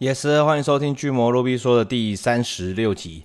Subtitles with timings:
[0.00, 3.22] Yes，欢迎收听巨魔洛比说的第三十六集，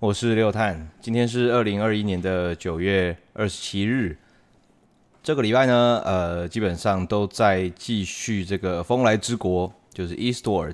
[0.00, 4.16] 我是六探，今天是二零二一年的九月二十七日。
[5.22, 10.72] 这个礼拜呢，呃，基本上都在继续这个风来之国，就是 Eastward，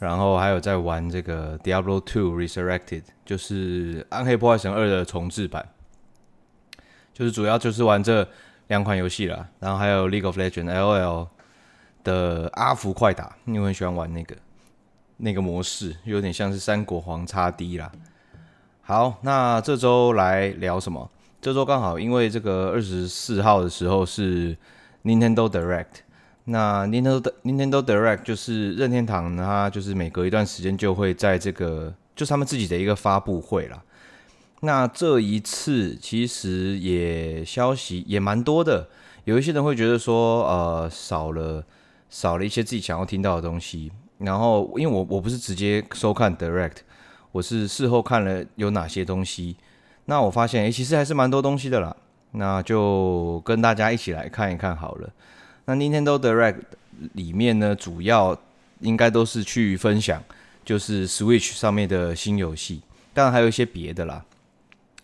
[0.00, 5.68] 然后还有在玩这个 Diablo Two Resurrected，就是暗黑破坏神二的重置版，
[7.12, 8.28] 就是主要就是玩这
[8.66, 11.28] 两款游戏啦，然后还有 League of Legends LOL
[12.02, 14.34] 的阿福快打，因为我很喜欢玩那个。
[15.18, 17.90] 那个模式有点像是三国皇叉 D 啦。
[18.82, 21.10] 好，那这周来聊什么？
[21.40, 24.56] 这周刚好因为这个二十四号的时候是
[25.04, 25.86] Nintendo Direct，
[26.44, 33.82] 那 Nintendo Nintendo Direct 就是任天堂，它就是每隔一段时间就会在这个，就是他们自己的一个发布会啦。
[34.60, 38.88] 那这一次其实也消息也蛮多的，
[39.24, 41.62] 有一些人会觉得说，呃，少了
[42.08, 43.92] 少了一些自己想要听到的东西。
[44.18, 46.76] 然后，因为我我不是直接收看 Direct，
[47.32, 49.56] 我是事后看了有哪些东西。
[50.04, 51.94] 那我发现，诶，其实还是蛮多东西的啦。
[52.32, 55.10] 那就跟大家一起来看一看好了。
[55.64, 56.60] 那 Nintendo Direct
[57.14, 58.38] 里面呢，主要
[58.80, 60.22] 应该都是去分享，
[60.64, 64.24] 就是 Switch 上面的新游戏，当然还有一些别的啦。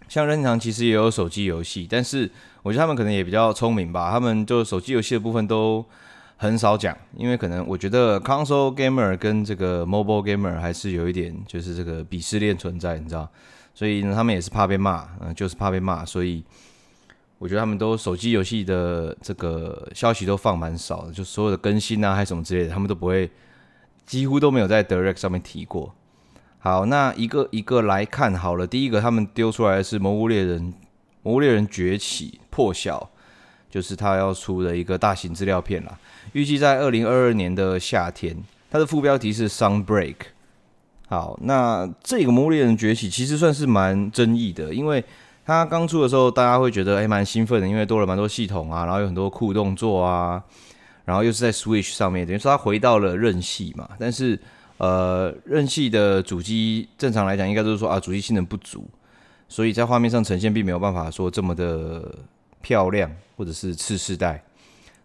[0.09, 2.31] 像任天堂其实也有手机游戏，但是
[2.63, 5.85] 我觉得他们可能也比较聪明吧，他们就手机游戏的部分都。
[6.43, 13.29] 很少讲，因为可能我觉得 console gamer 跟这个 mobile gamer 还是有一点就是这个鄙视链存在，你知道，
[13.75, 16.43] 所以呢，他们也是怕被骂，嗯，就是怕被骂，所以
[17.37, 23.31] 我觉得他们都手机游戏的这个消息都放蛮少的，就所有的更新啊，还什么之类的，他们都不会，
[24.07, 25.95] 几乎都没有在 direct 上面提过。
[26.59, 30.73] 好，那一个一个来看好了，第一个他们丢出来的是《魔物猎人》，
[31.23, 33.11] 《魔物猎人崛起：破晓》，
[33.71, 35.99] 就是他要出的一个大型资料片啦。
[36.33, 38.37] 预计在二零二二年的夏天，
[38.71, 40.17] 它的副标题是 Sunbreak。
[41.09, 45.05] 好，那这个《魔物猎人崛起》其实算是蛮争议的，因为
[45.45, 50.41] 它刚出的时候，大家会觉得诶蛮兴奋的，因为多了蛮多系统啊，然后有很多酷动作啊，
[51.05, 53.89] 然后又是在 Switch 上面，等于说它回到了任系嘛。
[53.99, 54.39] 但是
[54.77, 58.89] 呃，任系的主机正常来讲，应该都是说啊，主机性能不足，
[59.49, 62.15] 所以在画面上呈现并没有办法说这么的
[62.63, 64.43] 漂亮，或者是次世代。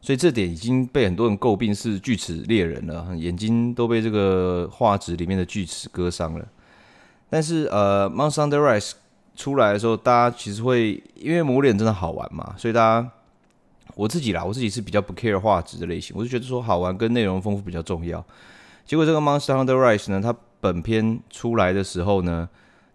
[0.01, 6.47] 所以这点已经被很多人诟病是锯齿猎人了，眼睛都被这个画质里面的锯齿割伤了。
[7.27, 8.91] 但是呃，Monster Hunter Rise
[9.35, 13.11] 出来的时候，大家其实会因为磨脸真的好玩嘛，所以大家
[13.95, 18.23] 我自己啦，我自己是比较不 care 画质的类型，我就觉得说好玩跟内容丰富比较重要。
[18.85, 22.47] 结果这个 Monster Hunter Rise 呢，它本片出来的时候呢，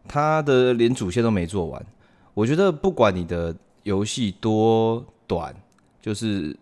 [0.07, 1.85] 它的连主线都没做完。
[2.35, 3.53] 我觉得不管你的
[3.83, 5.55] 游戏多短，
[6.01, 6.57] 就是。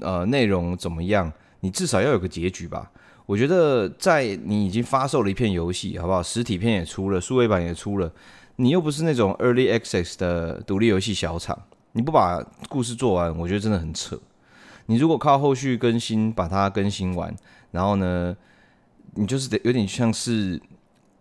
[0.00, 1.32] 呃，内容怎么样？
[1.60, 2.90] 你至少要有个结局吧。
[3.26, 6.20] 我觉得，在你已经发售了一片游戏，好不好？
[6.20, 8.10] 实体片也出了，数位版也出了，
[8.56, 11.56] 你又不是那种 Early Access 的独立游戏小厂，
[11.92, 14.18] 你不把故事做完，我觉得真的很扯。
[14.86, 17.32] 你如果靠后续更新把它更新完，
[17.70, 18.36] 然后呢，
[19.14, 20.60] 你就是得有点像是，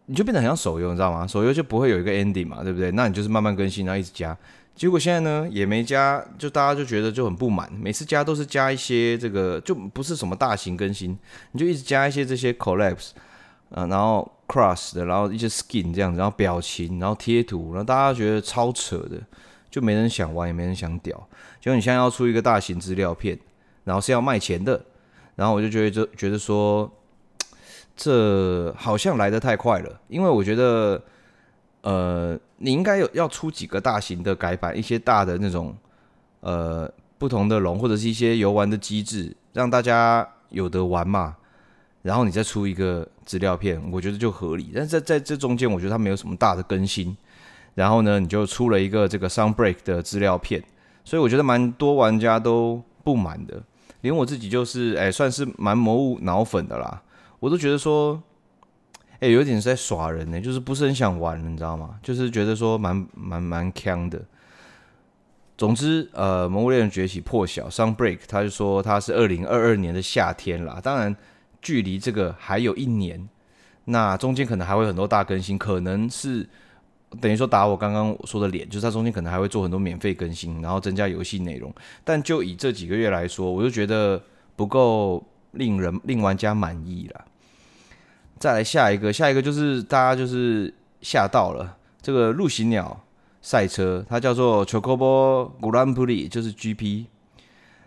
[0.07, 1.27] 你就变得很像手游，你知道吗？
[1.27, 2.89] 手游就不会有一个 ending 嘛，对不对？
[2.89, 4.35] 那你就是慢慢更新，然后一直加。
[4.75, 7.71] 结果现在呢，也没加，就大家就觉得就很不满。
[7.73, 11.17] 每次加都是加一些这个，就不是什么大型更新，
[11.51, 13.11] 你就一直加一些这些 collapse，
[13.69, 19.21] 啊，然后 cross 的，然后一些 skin 这样子，然后表情，然后贴图，然后大家觉得超扯的，
[19.69, 21.15] 就没人想玩，也没人想屌。
[21.61, 23.37] 结果你现在要出一个大型资料片，
[23.83, 24.83] 然后是要卖钱的，
[25.35, 26.91] 然后我就觉得就觉得说，
[27.95, 30.99] 这好像来得太快了，因为我觉得。
[31.83, 35.75] 呃，你应该有要出几个大型的改版，一些大的那种，
[36.39, 41.35] 呃，不同的龙或者是一些游玩的机制，让大家有得玩嘛。
[42.01, 44.71] 然后你再出一个资料片，我觉得就合理。
[44.73, 47.15] 但是在在这中间，我觉得它没有什么大的更新。
[47.75, 50.63] 然后呢，你就出了一个这个 Sound Break 的资料片，
[51.03, 53.61] 所以我觉得蛮多玩家都不满的，
[54.01, 57.01] 连我自己就是，哎，算是蛮魔物脑粉的啦，
[57.41, 58.23] 我都觉得说。
[59.23, 61.97] 哎、欸，有点是在耍人呢，就是不是很想玩，你知道吗？
[62.03, 64.21] 就是觉得说蛮蛮蛮锵的。
[65.57, 70.81] 总之，呃，《魔物猎人崛起：破晓》（Sunbreak），他就说他是二零二二年的夏天啦。
[70.83, 71.15] 当然，
[71.61, 73.29] 距离这个还有一年，
[73.85, 76.45] 那中间可能还会很多大更新，可能是
[77.21, 81.73] 等于说打我刚刚说的脸，就是他中间可能还会做很多免费更新，然后增加游戏内容。
[82.03, 84.21] 但就以这几个月来说，我就觉得
[84.57, 87.25] 不够令人令玩家满意了。
[88.37, 93.03] 再来下一个，下一个就是大家就是吓到了这个陆行鸟
[93.41, 97.05] 赛车，它叫做 Chocobo Grand Prix，就是 GP。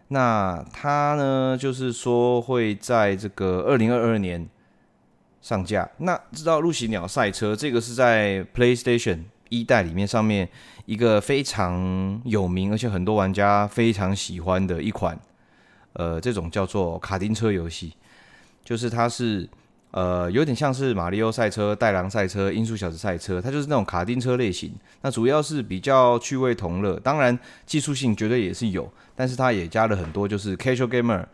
[0.08, 4.48] 那它呢，就是说会在这个二零二二年
[5.42, 5.90] 上架。
[5.98, 10.48] 那知道陆行鸟赛车这个是在 PlayStation 一代里面上面
[10.84, 15.18] 一个非常有名，而且很多玩家非常喜欢的一款，
[15.94, 17.92] 呃，这种叫做卡丁车游戏，
[18.64, 19.48] 就是它是
[19.96, 24.70] 呃有点像是马里奥赛车、带狼赛车、音速小子赛车，它就是那种卡丁车类型。
[25.00, 31.24] 那主要是比较趣味同乐，当然技术性绝对也是有，但是它也加了很多就是 casual gamer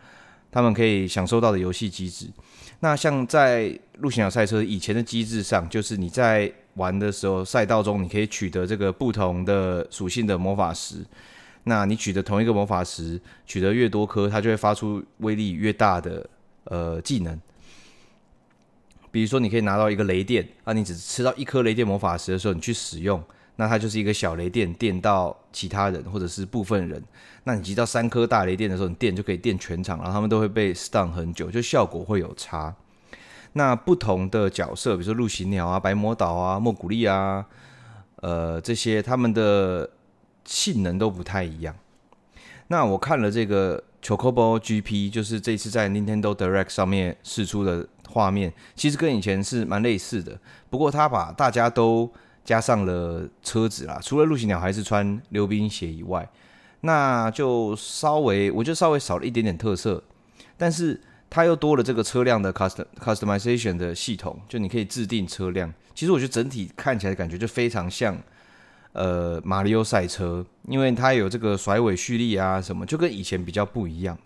[0.53, 2.29] 他们可以享受到的游戏机制。
[2.79, 11.05] 那像在陆行鸟赛车以前的机制上，就是你在玩的时候，赛道中你可以取得这个不同的属性的魔法石。
[11.65, 16.25] 那你取得同一个魔法石，取得越多颗，它就会发出威力越大的
[16.67, 17.37] 呃技能。
[19.13, 23.23] 比如说，你可以拿到一个雷电啊，你只吃到一颗雷电魔法石的时候，你去使用，
[23.57, 27.01] 那它就是一个小雷电电到其他人或者是部分人。
[27.45, 32.75] 那你集到三颗大雷电的时候，你电就可以电全场，然后他们都会被 stun 很久，就效果会有差。
[33.53, 37.45] 那不同的角色，比如说陆行鸟啊、白魔岛啊、莫古利啊，
[38.23, 39.91] 呃，这些他们的
[40.47, 41.77] 性能都不太一样。
[42.69, 50.39] 那我看了这个 Chocobo GP，就是这次在 Nintendo Direct 上面试出的画面，其实跟以前是蛮类似的。
[50.69, 52.13] 不过他把大家都
[52.45, 56.29] 加上了车子啦，除了陆行鸟还是穿溜冰鞋以外。
[56.85, 60.03] 那就稍微，我就稍微少了一点点特色，
[60.57, 61.01] 但是
[61.31, 65.73] 它又多了这个车辆的 custom customization 的系统，就你可以制定车辆。
[65.95, 68.19] 其实我觉得整体看起来感觉就非常像
[68.95, 74.19] 呃马里奥赛车，因为它有这个甩尾蓄力啊什么，就跟以前比较不一样。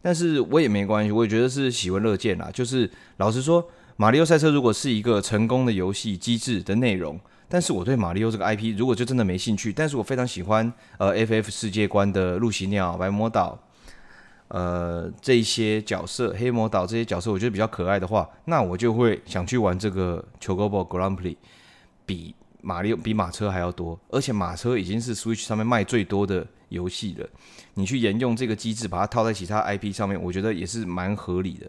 [0.00, 2.50] 但是我也没关系，我也觉得是喜闻乐见啦。
[2.52, 7.18] 就是老实说，马里奥赛车如果是一个成功的游戏机制的内容。
[7.50, 13.58] 但是我对马里奥这个 IP 如果就真的没兴趣，但是我非常喜欢呃 FF 世界观的露西鸟、白魔岛，
[14.48, 21.36] 呃这些角色、黑魔岛这些角色，我觉得比较可爱的话，那我就会想去玩这个 Chocobo Grand Prix，
[22.04, 27.26] 比马里奥比马车还要多，而且马车已经是 Switch 上面卖最多的游戏了，
[27.78, 31.66] 你去沿用这个机制把它套在其他 IP 上面，我觉得也是蛮合理的。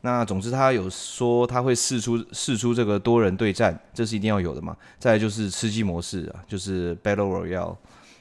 [0.00, 4.76] 那总之，他有说他会试出试出这个多人对战，这是一定要有的嘛。
[4.98, 7.76] 再来就是吃鸡模式啊，就是 Battle Royale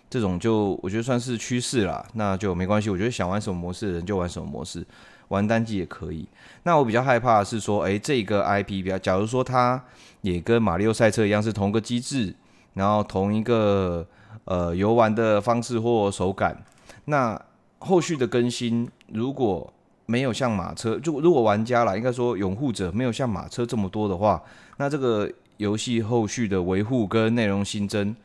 [0.08, 2.06] 这种，就我觉得算是趋势啦。
[2.14, 4.86] 那就没关系，我觉得想玩什么模式的人就玩什么模式，
[5.30, 6.28] 玩单机也可以。
[6.64, 9.84] 那我比较害怕的是说，诶，这个 IP 比较，假如说它
[10.22, 12.36] 也跟马里奥赛车一样是同个机制，
[12.74, 14.06] 然后同一个
[14.46, 16.62] 呃游玩的方式或手感，
[17.10, 17.40] 那
[17.80, 19.74] 后续的更新如果
[20.06, 24.40] 没有像马车，就如果玩家啦，应该说拥护者没有像马车这么多的话，
[24.78, 28.16] 那这个游戏后续的维护跟内容新增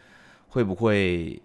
[0.48, 1.40] 会不会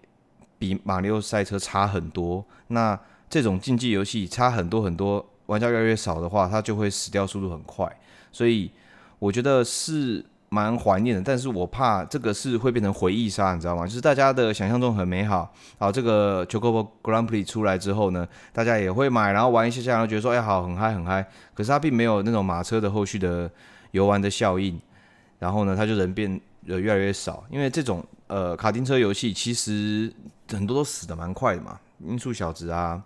[0.58, 2.44] 比马里奥赛车差很多？
[2.68, 2.98] 那
[3.30, 7.90] 这种竞技游戏差很多很多，玩家越来越少的话，它就会死掉速度很快。
[8.30, 8.70] 所以
[9.18, 10.24] 我觉得是。
[10.52, 13.86] 蛮怀念的，但是我怕这个是会变成回忆杀，你知道吗？
[13.86, 21.24] 就是大家的想象中很美好，好，这个 Chocobo Grand Prix 出来之后呢，大家也会买，然后玩一下下，然后觉得说，哎，好，很嗨，很嗨。
[21.54, 23.48] 可是它并没有那种马车的后续的
[23.92, 24.76] 游玩的效应，
[25.38, 30.12] 然后呢，它就人变得越来越少，因为这种呃卡丁车游戏其实
[30.50, 33.00] 很多都死的蛮快的嘛，音速小子啊、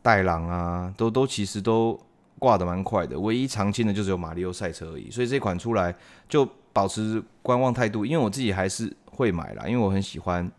[0.00, 2.00] 戴郎啊，都都其实都。
[2.38, 5.94] 挂的蛮快的，唯一常青的就只有马里奥赛车而已，所以这款出来
[6.28, 10.50] 就保持观望态度，因为我自己还是会买啦，因为我很喜欢，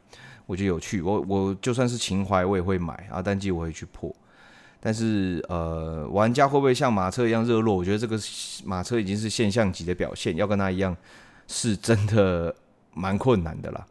[0.46, 4.16] 我觉得有趣，我我就算是情怀我也会买啊，单机我会去破，
[4.80, 7.76] 但是呃，玩家会不会像马车一样热络？
[7.76, 8.18] 我觉得这个
[8.64, 10.96] 马车已经是现象级的表现，要跟他一样
[11.48, 12.56] 是真的
[12.94, 13.86] 蛮困难的啦。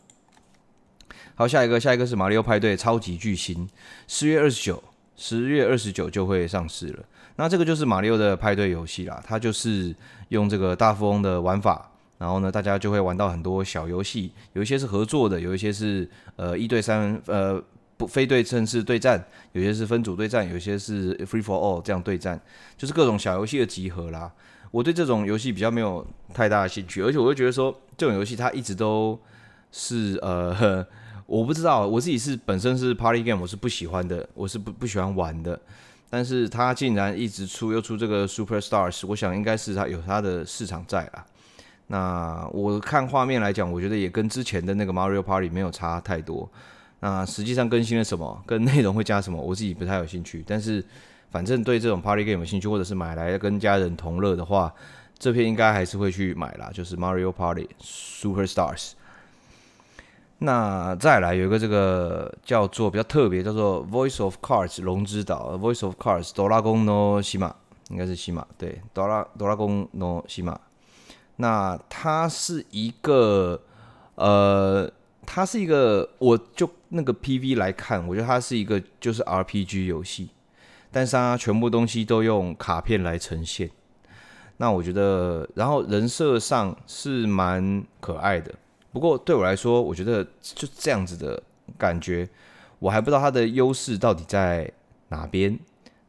[1.36, 3.68] 好，下一个，下一个是马里奥派对超级巨星，
[4.06, 4.82] 十月二十九，
[5.16, 7.04] 十月二十九就会上市了。
[7.36, 9.94] 那这个就是马里奥的派对游戏啦，它就是
[10.28, 17.60] 用这个大富翁的玩法，然后呢，大家就会玩到很多小游戏，有一些是合作的，有一些是呃一对三，呃
[17.96, 22.40] 不非对称式对战，有些是分组对战，有些是 free for all 这样对战，
[22.76, 24.32] 就是各种小游戏的集合啦。
[24.70, 29.18] 我对这种游戏比较没有太大的兴趣，而且我会觉得说这种游戏它一直都
[29.70, 30.84] 是呃，
[31.26, 35.60] 我不知道我自己是本身是 party game，我是不喜欢的，我是不不喜欢玩的。
[36.14, 41.26] 但是他竟然一直出又出这个 Super Stars，我想应该是他有他的市场在啦。
[41.88, 46.48] 那我看画面来讲，我觉得也跟之前的那个 Mario Party 没有差太多。
[47.00, 50.44] 那实际上更新了什么，跟内容会加什么，我自己不太有兴趣。
[50.46, 50.84] 但是
[51.32, 54.72] 反正对这种 Party Game 有兴趣，或者是买来跟家人同乐的话，
[55.18, 58.92] 这片应该还是会去买啦，就是 Mario Party Super Stars。
[60.38, 67.54] 那再来有一个这个叫做比较特别，叫做 Voice of Cards 龙之岛，Voice of Cards 哆啦公诺西玛。
[67.90, 70.58] 应该是西马，对，哆啦哆啦公诺西马。
[71.36, 73.60] 那它是一个，
[74.14, 74.90] 呃，
[75.26, 80.30] 它是一个，我就那个 PV 来看，我觉得它是一个就是 RPG 游戏，
[80.90, 83.70] 但是它全部东西都用卡片来呈现。
[84.56, 88.54] 那我觉得，然后人设上是蛮可爱的，
[88.94, 91.42] 不过对我来说，我觉得就这样子的
[91.76, 92.28] 感觉，
[92.78, 94.70] 我还不知道它的优势到底在
[95.08, 95.58] 哪边。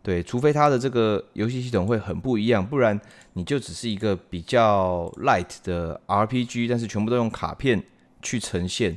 [0.04, 3.02] 对，除非它的这个游戏系统会很不一样，不然
[3.34, 7.84] 你就只是一个比较 light 的 RPG，但是全部都用卡片
[8.22, 8.96] 去呈现，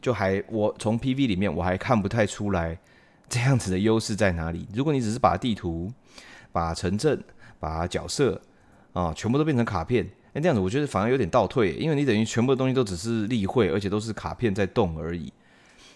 [0.00, 2.76] 就还我从 PV 里面我还看不太出来
[3.28, 4.66] 这样子的优势在哪里。
[4.74, 5.92] 如果你只是把地图、
[6.50, 7.22] 把城镇、
[7.60, 8.42] 把角色
[8.94, 15.32] 啊全部都变成卡片，那这样子我觉得反而有点倒退，因为你等于全部的东西都只是例会，而且都是卡片在动而已。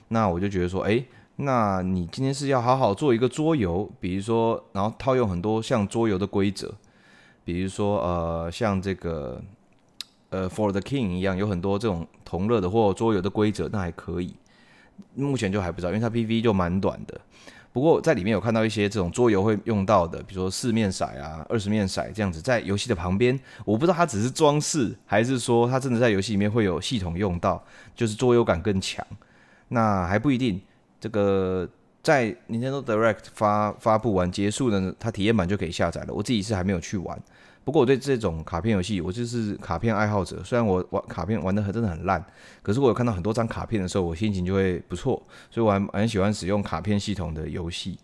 [0.08, 1.02] 那我就觉得说，哎。
[1.36, 6.72] 那你今天是要好好做一个桌游，比如说，然后套用很多像桌游的规则，
[7.42, 9.40] 比如说呃，像这个
[10.28, 14.34] 呃，For the King 一样，有很多这种同乐的或桌游的规则，那还可以。
[15.14, 17.18] 目前就还不知道，因为它 PV 就蛮短的。
[17.72, 27.64] 不过在里面有看到一些这种桌游会用到的，比如说四面骰啊、二十面骰这样子，在游戏的旁边，我不知道它只是装饰，还是说它真的在游戏里面会有系统用到，
[27.94, 29.04] 就是桌游感更强。
[29.68, 30.60] 那还不一定。
[31.00, 31.68] 这个
[32.00, 36.14] 在 Nintendo Direct 发发布完结束呢，它体验版就可以下载了。
[36.14, 37.20] 我自己是还没有去玩，
[37.64, 40.42] 不过我对这种卡片游戏，我就是卡片爱好者。
[40.42, 42.24] 虽然我玩卡片玩的很真的很烂，
[42.62, 45.22] 可是我有看到很多张卡片的时候，我心情就会不错。
[45.50, 47.98] 所以我还蛮喜欢使用卡片系统的游戏。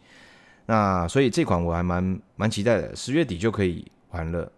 [0.67, 4.51] 那所以这款我还蛮蛮期待的，十月底就可以玩了。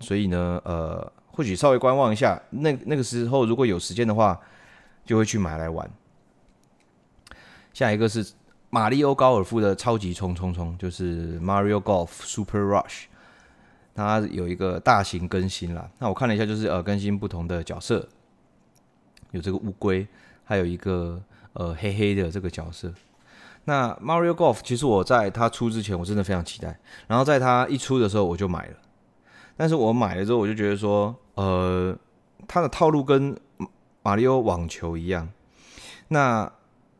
[0.00, 4.40] 所以呢，呃，或许稍微观望一下，那那个时候如果有时间的话，
[5.04, 5.88] 就会去买来玩。
[7.72, 8.26] 下一个是
[8.70, 13.04] 马里欧高尔夫的超级冲冲冲，就是 Mario Golf Super Rush，
[13.98, 15.90] 它有一个大型更新啦。
[15.98, 18.08] 那我看了一下，就是呃更新不同的角色，
[19.32, 20.06] 有这个乌龟，
[20.44, 21.20] 还有一个
[21.54, 22.92] 呃黑黑的这个角色。
[23.64, 28.76] 那 Mario Golf 其实我在它出之前我真的非常期待，然后在它一出的时候我就买了，
[29.56, 31.94] 但是我买了之后我就觉得说，呃，
[32.46, 33.36] 它的套路跟
[34.02, 35.28] 马里欧网球一样，
[36.08, 36.50] 那。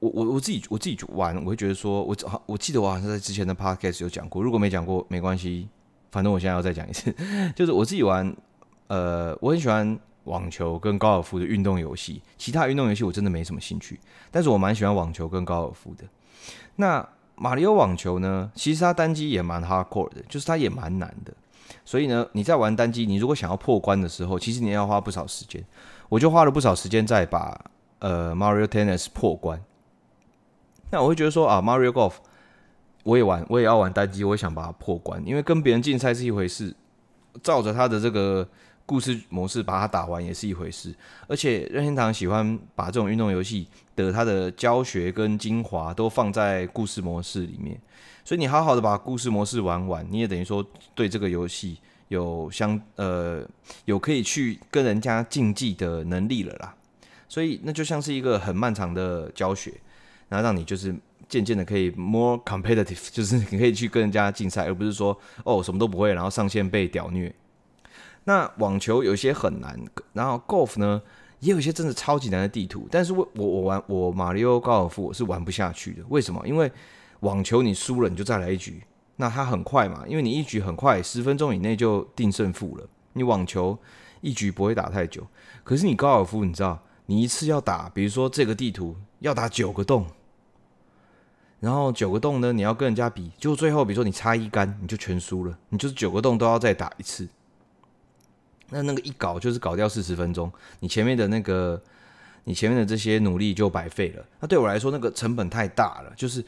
[0.00, 5.68] 我我我自己我自己玩，我会觉得说，我好，我记得我好像在之前的 podcast 有讲过，如果没讲过没关系，
[6.10, 7.14] 反正我现在要再讲一次，
[7.54, 8.34] 就是我自己玩，
[8.86, 13.98] 呃，我很喜欢网球跟高尔夫的运动游戏，其他运动游戏我真的没什么兴趣，
[14.30, 16.04] 但是我蛮喜欢网球跟高尔夫的。
[16.76, 21.32] 那马里奥网球呢，其实它单机也蛮 hardcore 的，就是它也蛮难的，
[21.84, 25.64] 所以呢，你在玩单机，你如果想要破关的时候，其实你要花不少时间，
[26.08, 27.58] 我就花了不少时间在把
[28.00, 29.62] 呃 Mario Tennis 破关。
[30.90, 32.14] 那我会觉得说啊，Mario Golf，
[33.08, 36.76] 我也玩，我也要玩单机，我也想把它破关，因为跟别人竞赛是一回事，
[37.42, 38.46] 照着他的这个
[38.84, 40.94] 故事模式把它打完也是一回事。
[41.26, 47.80] 而且任天堂喜欢把这种运动游戏的它的教学跟精华都放在故事模式里面，
[48.26, 50.62] 所以你好好的把故事模式玩完，你也等于说
[50.94, 53.42] 对这个游戏有相呃
[53.86, 56.74] 有可以去跟人家竞技的能力了啦。
[57.26, 59.72] 所以那就像是一个很漫长的教学。
[60.30, 60.94] 然后让你就是
[61.28, 67.34] 渐渐的可以 more competitive， 就是你可以去跟人家竞赛，而不是说哦什么都不会，然后上线被屌虐。
[68.24, 69.78] 那网球有些很难，
[70.12, 71.00] 然后 golf 呢
[71.40, 76.02] 也有一些真的超级难的地图，但是我我我玩我马里奥高尔夫我是玩不下去的。
[76.08, 76.42] 为什么？
[76.46, 76.70] 因为
[77.20, 78.82] 网球你输了你就再来一局，
[79.16, 82.86] 那它很快嘛，因为你一局很快，十分钟以内就定胜负了。
[83.14, 83.78] 你网球
[84.20, 85.26] 一局不会打太久，
[85.64, 90.06] 可是你高尔夫你知道，你一次要打，比如说这个地图要打九个洞。
[91.60, 97.28] 然后九个洞呢，你要跟人家比，就最后比如说你差一杆，你就全输了，你就是九个洞都要再打一次。
[98.70, 101.82] 那那个一搞就是搞掉四十分钟，你前面的那个，
[102.44, 104.24] 你前面的这些努力就白费了。
[104.40, 106.44] 那对我来说，那个成本太大了，就是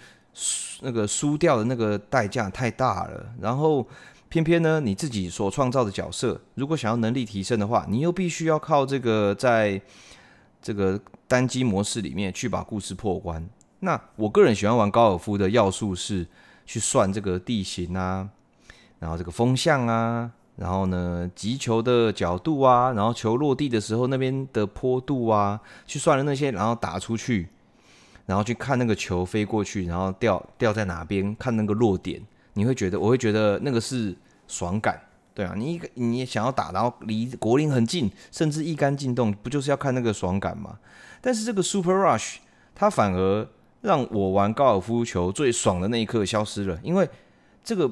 [0.83, 3.35] 那个输掉的那个代价太大了。
[3.41, 3.89] 然后
[4.29, 9.81] 偏偏呢，你自己所创造的角色，如果想要能力提升的话，你又必须要靠这个在
[10.63, 13.49] 这个单机模式里面去把故事破关。
[13.81, 16.27] 那我个人喜欢玩高尔夫的要素是
[16.67, 18.29] 去算这个地形啊，
[18.99, 27.49] 然后这个风向啊，然后呢击球的角度啊，然后球落地的时候那边的坡度啊，去算了那些，然后打出去，
[28.27, 32.21] 然后去看那个球飞过去，然后掉掉在哪边，看那个落点，
[32.53, 34.15] 你会觉得我会觉得那个是
[34.47, 35.01] 爽感，
[35.33, 40.79] 对啊，你一你想要打，然后离国林很近，甚至一杆进洞，不就是要看那个爽感吗？
[41.23, 42.37] 但是这个 Super Rush
[42.75, 43.49] 它反而
[43.81, 47.09] 让我玩高尔夫球最爽的那一刻消失了，因为
[47.65, 47.91] 这个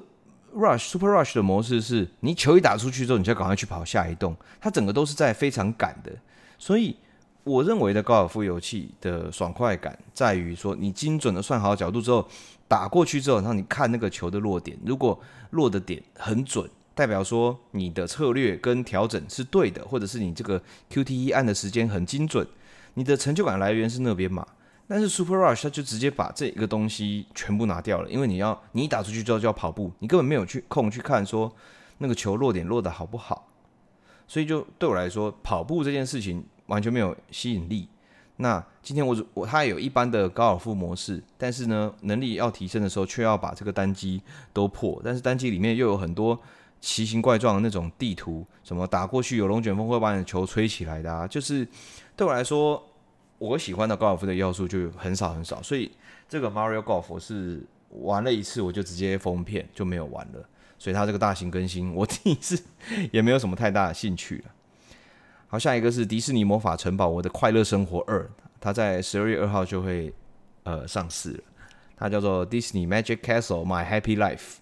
[0.54, 6.12] Rush Super Rush 的模式是你球一打出去之后，你就赶快去跑下一洞，它整个都是在非常赶的。
[6.59, 6.97] 所以
[7.45, 12.26] 我认为的高尔夫游戏的爽快感在于说，你精准的算好角度之后，
[12.66, 15.18] 打过去之后，然后你看那个球的落点，如果
[15.50, 22.47] 落的点很准，代表说你的策略跟调整是对的，或者是你这个 QTE 按的时间很精准，
[22.95, 24.47] 你的成就感来源是那边嘛。
[24.90, 31.52] 但是 Super Rush 它就直接把这一个东西全部拿掉了，因为你要你一打出去之后就要跑步，你根本没有去空去看说
[31.99, 33.49] 那个球落点落的好不好，
[34.26, 37.87] 所以就对我来说跑步这件事情完全没有吸引力。
[38.37, 44.23] 那今天我我它有一般的高尔夫模式，但是呢能力要提升的时候却要把这个单机
[44.54, 46.40] 都破，但是单机里面又有很多
[46.80, 51.68] 奇形怪状的那种地图，什么打过去有龙卷风会把你的球吹起来的啊，就是
[52.16, 52.83] 对我来说。
[53.38, 55.90] 我喜欢的高尔夫的要素就很少很少，所以
[56.28, 60.45] 这个 Mario Golf 我是玩了一次我就直接封片就没有玩了，
[60.78, 62.61] 所以它这个大型更新我第一次
[63.12, 64.45] 也没有什么太大的兴趣了。
[65.47, 68.28] 好，下一个是迪士尼魔法城堡我的快乐生活二，
[68.61, 70.12] 它在十二月二号就会
[70.64, 71.40] 呃上市了，
[71.97, 74.57] 它叫做 Disney Magic Castle My Happy Life。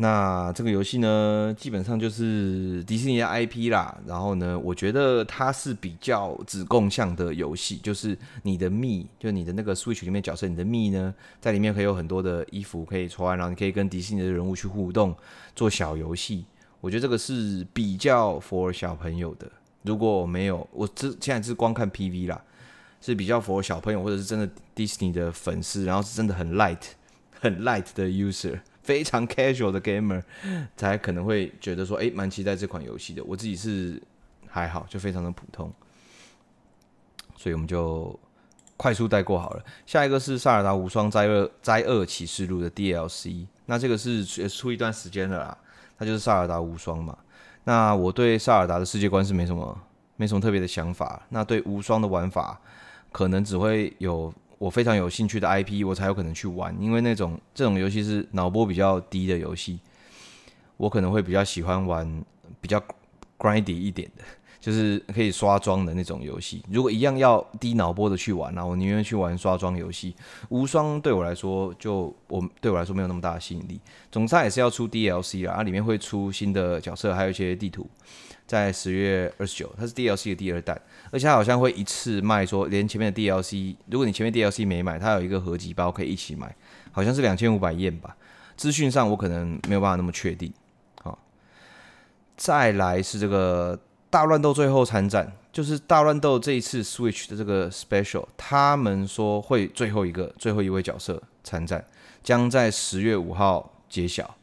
[0.00, 3.98] 那这个游戏呢，基本上就是迪士尼的 IP 啦。
[4.06, 15.12] 然后呢，我觉得它是比较子供向的游戏，就是你的蜜，就你的那个 Switch 里面角色，你的蜜呢，在里面可以有很多的衣服可以穿，然后你可以跟迪士尼的人物去互动，
[15.56, 16.44] 做小游戏。
[16.80, 19.50] 我觉得这个是比较 for 小朋友的。
[19.82, 22.40] 如果没有，我这现在是光看 PV 啦，
[23.00, 26.82] 是比较 for 小朋友或者是真的迪士尼的粉丝，然后是真的很 light、
[27.40, 28.60] 很 light 的 user。
[28.88, 30.22] 非常 casual 的 gamer
[30.74, 33.22] 才可能会觉得说，诶，蛮期待这款游戏的。
[33.22, 34.02] 我自己是
[34.48, 35.70] 还好，就非常的普通，
[37.36, 38.18] 所以我们就
[38.78, 39.62] 快速带过好了。
[39.84, 45.58] 下一个是《萨尔达无双灾厄灾厄启示录》的 DLC，那这个是出一段时间了啦，
[45.98, 47.18] 它就是《萨尔达无双》嘛。
[47.64, 49.78] 那我对萨尔达的世界观是没什么
[50.16, 52.58] 没什么特别的想法，那对无双的玩法
[53.12, 54.32] 可能只会有。
[54.58, 59.78] 我非常有兴趣的 IP，我才有可能去玩，因为那种这种游戏是脑波比较低的游戏，
[60.76, 62.24] 我可能会比较喜欢玩
[62.60, 62.82] 比较
[63.38, 64.24] grindy 一点的，
[64.60, 66.62] 就是可以刷装的那种游戏。
[66.70, 70.14] 如果一样要低脑波的去玩，那我宁愿去玩刷装游戏。
[70.48, 73.80] 无双对我来说，就我对我来说没有那么大的吸引力。
[74.10, 77.88] 总之也是要出 DLC 啦，它里面会出新的角色，还有一些地图。
[78.46, 86.56] 在十月二十九，它是 DLC 的第二弹，而且它好像会一次卖，说连前面的 DLC，如果你前面 DLC 没买，它有一个合集包可以一起买，
[86.90, 88.16] 好像是两千五百元吧。
[88.56, 90.50] 资讯上我可能没有办法那么确定。
[91.02, 91.18] 好，
[92.38, 93.78] 再来是这个
[94.10, 101.84] 大乱斗最后参战，就是大乱斗这一次 Switch 的这个 Special，他们说会最后一个最后一位角色参战，
[102.22, 104.34] 将在十月五号揭晓。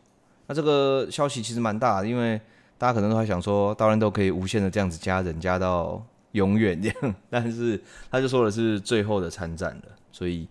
[0.47, 2.39] 那这个消息其实蛮大的，因为。
[2.77, 10.45] 大家可能都还想说，大乱斗可以无限的这样子加人加到永远这样，但是他就说的是最后的参战了，所以，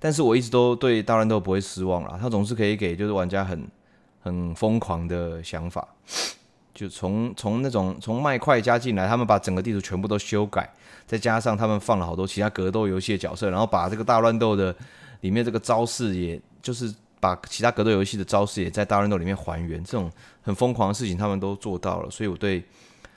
[0.00, 3.64] 但是我一直都对大乱斗不会失望啦，他总是可以给就是玩家很
[4.20, 5.86] 很疯狂的想法，
[6.78, 10.72] 就从从那种从麦块加进来，他们把整个地图全部都修改，
[11.06, 14.74] 再加上他们放了好多其他格斗游戏的角色，然后把这个大乱斗的
[15.22, 16.94] 里面这个招式，也就是。
[17.20, 20.08] 把其他格斗游戏的招式也在大乱斗里面还原，这种
[20.40, 22.62] 很疯狂的事情他们都做到了，所以我对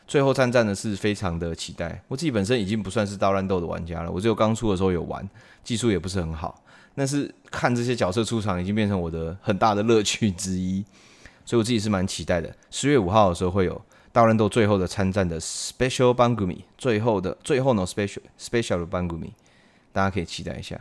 [0.08, 2.02] 最后参战呢是非常的期待。
[2.08, 5.30] 我自己本身已经不算是大乱斗的玩家了，我只有刚出的时候有玩，
[5.64, 6.64] 技术也不是很好，
[6.96, 10.84] 但是看这些角色出场已经变成我的很大的乐趣之一，
[11.52, 12.56] 所以我自己是蛮期待的。
[12.70, 13.82] 十月五号的时候会有
[14.14, 19.32] 大乱斗最后的参战的 Special Bangumi，最后的最后呢 Special Special 的 Bangumi，
[19.92, 20.80] 大家可以期待一下。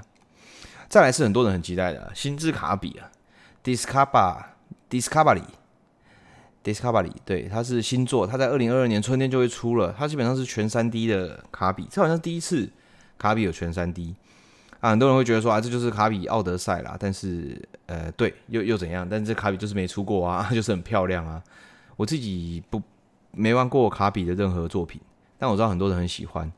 [0.88, 3.10] 再来是很多人很期待的《星之卡比》啊
[3.64, 4.44] ，Discover
[4.88, 9.92] Discovery，Discovery，对，它是新作，它在二零二二年春天就会出了。
[9.98, 12.70] 它基本上是全三 D 的卡比，这好像第一次
[13.18, 14.14] 卡比有全三 D
[14.80, 14.90] 啊。
[14.90, 16.96] 很多人会觉得说啊，这就是卡比奥德赛啦。
[16.98, 19.06] 但是呃，对，又又怎样？
[19.08, 21.42] 但是这卡比就是没出过啊， 就是很漂亮啊。
[21.96, 22.82] 我自己不
[23.32, 25.00] 没玩过卡比的任何作品，
[25.38, 26.50] 但我知道很多人很喜欢。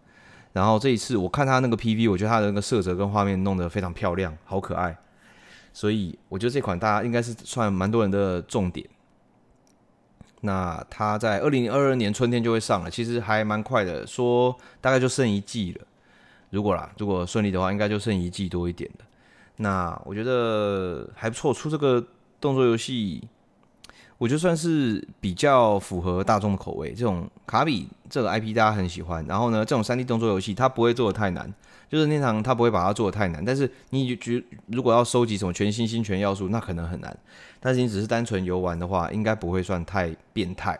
[0.52, 4.96] 然后这一次我看他那个 PV，我觉得他的那个色泽跟画面弄得非常漂亮，好可爱。
[5.72, 8.86] 所以我觉得这款大家应该是算蛮多人的重点。
[10.42, 15.86] 那他在二零二二年春天就会上了，其实还蛮快的，说大概就剩一季了。
[16.52, 19.04] 如果啦，如果顺利的话，应该就剩一季多一点的。
[19.56, 22.06] 那我觉得还不错，出这个
[22.40, 23.26] 动作游戏。
[24.18, 26.92] 我觉得算是比较符合大众的口味。
[26.92, 31.52] 这种卡比这个 IP 大家很喜欢，然后呢，这种三 D 动作游戏它不会做的太难，
[31.88, 33.44] 就是那场它不会把它做的太难。
[33.44, 37.18] 但是你觉如果要收集什么全新星全要素，那可能很难。
[37.58, 40.78] 但是你只是单纯游玩的话，应该不会算太变态。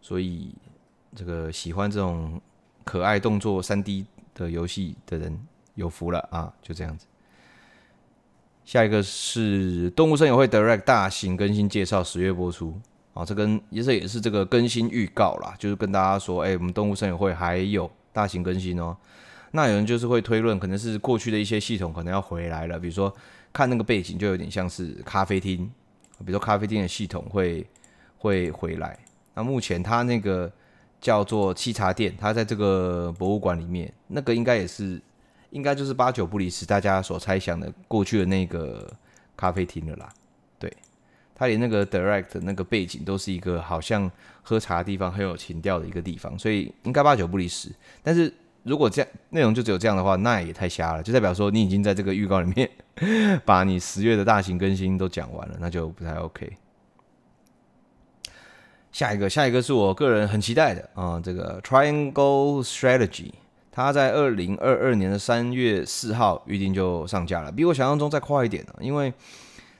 [0.00, 0.52] 所以
[1.14, 2.40] 这个喜欢这种
[2.82, 5.38] 可爱动作三 D 的游戏的人
[5.74, 6.52] 有福了啊！
[6.62, 7.06] 就这样子。
[8.64, 12.78] 下一个是《动物森友会 Direct》大型更新介绍，十月播出
[13.14, 18.96] 啊，这跟也是也是这个更新预告啦，就是跟大家说，哎，我们动物森友会还有大型更新哦。
[19.50, 23.12] 那有人就是会推论，可能是过去的一些系统可能要回来了，比如说
[23.52, 25.68] 看那个背景就有点像是咖啡厅，
[26.18, 27.66] 比如说咖啡厅的系统会
[28.18, 28.96] 会回来。
[29.34, 30.52] 那目前它那个
[31.00, 35.00] 叫做沏茶店，它在这个博物馆里面，那个应该也是。
[35.52, 38.88] 应该就是八九不离十，大家所猜想的过去的那个
[39.36, 40.08] 咖啡厅了啦。
[40.60, 40.72] 对，
[41.34, 44.08] 它连那个 direct 那个背景都是一个好像
[44.42, 47.68] 喝茶的地方，很有情调的一个地方，所以应该八九不离十。
[48.00, 48.32] 但是
[48.62, 52.70] 如果这样内容就只有这样的话，那也太瞎了，就代表说你已经在这个预告里面
[53.44, 56.48] 把你十月的大型更新都讲完了，那就不太 OK。
[58.92, 63.30] 下一个，下一个是我个人很期待的啊、这个 Triangle Strategy。
[63.72, 68.74] 它在二零二二年的三月四号预定就上架了，比我想象中再快一点呢。
[68.80, 69.12] 因为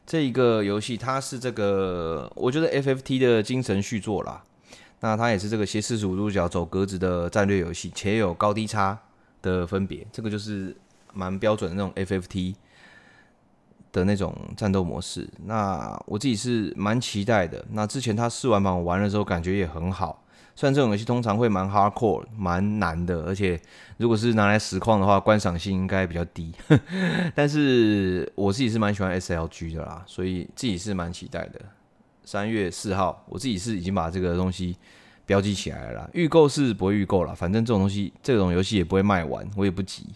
[0.07, 4.42] 这一个游戏它是这个，我觉得 FFT 的精神续作啦。
[5.01, 8.96] 那它也是这个斜四十五度角走格子的战略游戏，且有高低差
[9.42, 10.07] 的分别。
[10.12, 10.75] 这个就是
[11.12, 12.55] 蛮标准的那种 FFT
[13.92, 15.29] 的那种战斗模式。
[15.44, 17.64] 那我自己是蛮期待的。
[17.72, 20.24] 那之前他试玩版我玩的时候感觉也很好。
[20.57, 23.59] 虽然这种游戏通常会蛮 hardcore、蛮难的，而且
[23.96, 26.53] 如果是拿来实况的话，观赏性应该比较低。
[27.35, 31.61] 但是我自己是蛮喜欢 SLG 的啦，所以自己是蛮期待的。
[32.24, 34.76] 三月四号，我自己是已经把这个东西
[35.24, 36.11] 标记起来了。
[36.12, 40.07] 预购是不会预购了，反正这种东西、这种游戏也不会卖完，我也不急。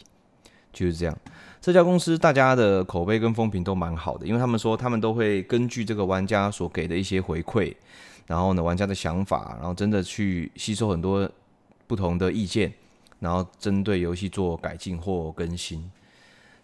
[0.72, 1.16] 就是这样。
[1.64, 7.74] 这家公司大家的口碑跟风评都蛮好的，因为他们说他们都会根据这个玩家所给的一些回馈。
[8.26, 11.26] 然后呢，玩家的想法，然后真的去吸收很多
[11.86, 12.70] 不同的意见，
[13.18, 15.90] 然后针对游戏做改进或更新。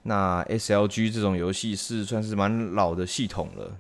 [0.02, 3.74] 那 SLG 这种游戏是算是蛮老的系统了，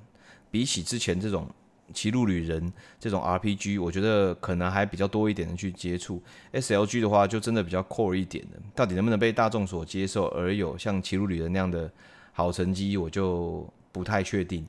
[0.50, 1.46] 比起之前这种
[1.92, 2.66] 《歧路旅人》
[2.98, 6.22] 这种 RPG，我觉得可能还比较多一点的去接触。
[6.52, 11.90] SLG 的话，就真的比较 core 一点的，到底能不能被大众所接受，而有像《歧路旅人》那样的
[12.32, 14.66] 好成绩，我就不太确定。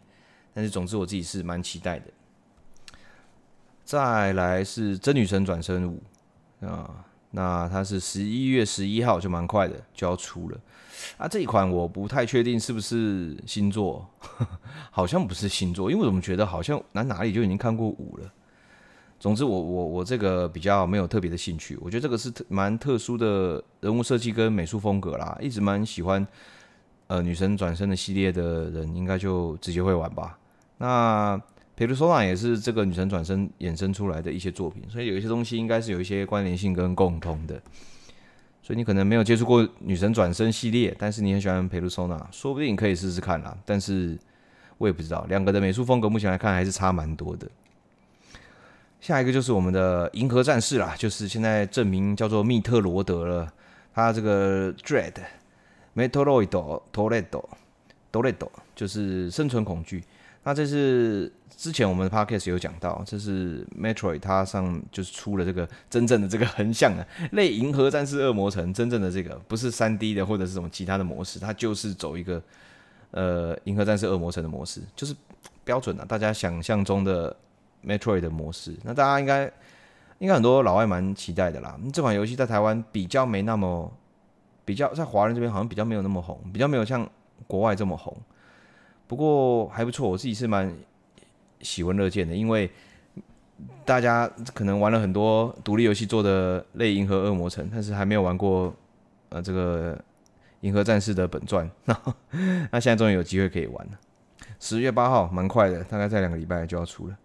[0.54, 2.06] 但是总之，我自己是蛮期待的。
[3.84, 6.02] 再来是真女神转生五
[6.66, 10.58] 啊，那它是十一月十一号就蛮快的就要出了
[11.17, 11.28] 啊。
[11.28, 14.06] 这一款我不太确定是不是新作，
[14.91, 18.32] 好像不是新作，因为我们觉得好像哪哪里就已经看过五了。
[19.20, 26.26] 总之我，我我我这个比较没有特别的兴趣，我觉得这个是特蛮特殊的人物设计跟美术风格啦，一直蛮喜欢
[27.08, 30.38] 呃女神转生的系列的人，应该就直接会玩吧。
[30.78, 31.41] 那。
[31.88, 37.62] Persona 也是这个女神转身衍生出来的一些作品，所以有一些东西应该是有一些关联性跟共通的。
[38.63, 43.58] 所以你可能没有接触过女神转身系列，但是你很喜欢 Persona，说不定可以试试看啦。
[43.65, 44.17] 但是
[44.78, 47.48] 我也不知道，两个的美术风格目前来看还是差蛮多的。
[49.00, 53.52] 下一个就是我们的银河战士啦，就是现在正名叫做密特罗德了。
[53.94, 55.13] 它这个 Dread
[55.96, 56.48] Metroid
[56.94, 57.44] Toledo
[58.12, 60.04] Toledo 就是生存恐惧。
[60.44, 72.42] 那这是之前我们的 podcast 有讲到，这是 Metroid 它上就是出了这个真正的这个横向的类银河战士恶魔城，真正的这个不是三 D 的或者是什么其他的模式，它就是走一个
[73.12, 75.16] 呃银河战士恶魔城的模式，就是
[75.64, 77.36] 标准的大家想象中的
[77.86, 78.76] Metroid 的模式。
[78.84, 79.44] 那大家应该
[80.18, 81.80] 应该很多老外蛮期待的啦。
[81.94, 83.92] 这款游戏在台湾比较没那么
[84.66, 87.08] 比较在华人这边好像比较没有那么红，比较没有像
[87.46, 88.18] 国外这么红。
[89.12, 90.74] 不过还不错，我自己是蛮
[91.60, 92.71] 喜闻乐见的，因为
[93.84, 98.74] 大家可能玩了很多独立游戏做的类《银河恶魔城》，但是还没有玩过
[99.28, 99.93] 呃这个
[100.62, 101.69] 《银河战士》的本传，
[102.71, 104.00] 那现在终于有机会可以玩了。
[104.62, 107.17] 十月八号，蛮快的，大概在两个礼拜就要出了。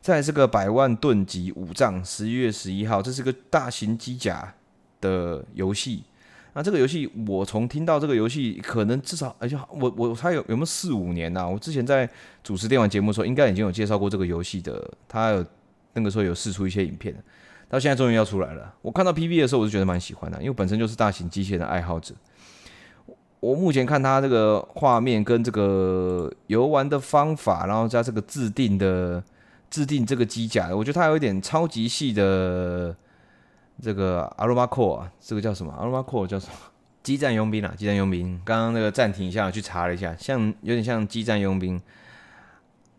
[0.00, 4.54] 再来是个百万吨级武藏，十一月十一号，这是个大型机甲
[5.02, 6.02] 的游戏。
[6.56, 11.48] 那这个游戏，我从听到这个游戏，可能至少，而且我我猜有有没有四五年呐、啊？
[11.48, 12.08] 我之前在
[12.42, 14.90] 主持电玩节目的时候，应该已经有介绍过这个游戏的。
[15.06, 15.44] 他有
[15.92, 17.14] 那个时候有试出一些影片，
[17.68, 18.74] 到现在终于要出来了。
[18.80, 22.14] 我看到 PV 的时候，我就觉得蛮喜欢的，因为本身就是大型机械的爱好者。
[23.40, 29.22] 我目前看它这个画面跟这个游玩的方法，然后加这个制定的
[29.68, 32.96] 制定这个机甲，我觉得它有一点超级细的
[33.82, 36.52] 这个 Armor Core，这个叫什么？Armor Core 叫什么？
[37.02, 38.40] 机战佣兵啊，机战佣兵。
[38.44, 41.80] 刚刚那个暂停一下，去查了一下，像有点像机战佣兵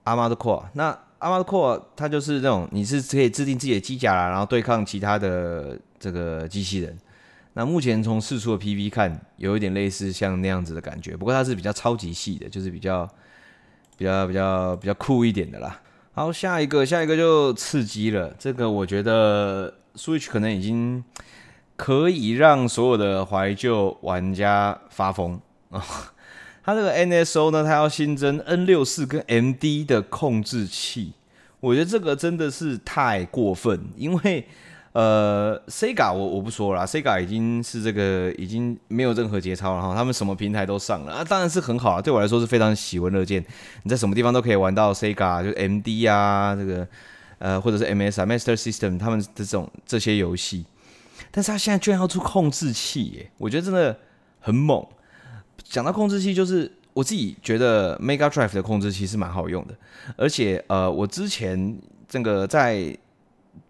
[0.06, 0.63] Armor Core。
[0.74, 6.98] 那 Armor Core 它就是那种你是可以制定自己的机甲啦，然后对抗其他的这个机器人。
[7.54, 13.10] 那目前从释出的 PV 看，有一点类似像那样子的感觉，不过它是比较超级细的，就是比较
[13.98, 15.82] 比较比较比较酷一点的啦。
[16.13, 18.32] 好，下一个，下一个就刺激了。
[18.38, 21.04] 这个我觉得 Switch 可能已经
[21.76, 25.40] 可以让所有的怀旧玩家发疯
[25.72, 25.84] 啊！
[26.64, 31.14] 它这个 NSO 呢，它要新增 N64 跟 MD 的控制器，
[31.60, 34.48] 我觉得这个真的是太过分，因为。
[34.94, 43.46] 呃，Sega 我我不说了，Sega 已经是这个已经没有任何节操了哈，他们什么平台都上了啊，当然是很好啊，对我来说是非常喜闻乐见，
[43.84, 46.88] 你在什么地方都可以玩到 Sega，就是 MD 啊，这个
[47.39, 50.65] 呃或者是 MS 啊，Master System 他们的这种这些游戏，
[51.32, 53.97] 但是他现在居然要出控制器耶，我觉得真的
[54.39, 54.86] 很猛。
[55.63, 59.76] 讲到控制器，就是我自己觉得 Mega Drive 的控制器是蛮好用的，
[60.15, 62.97] 而且呃，我之前这个在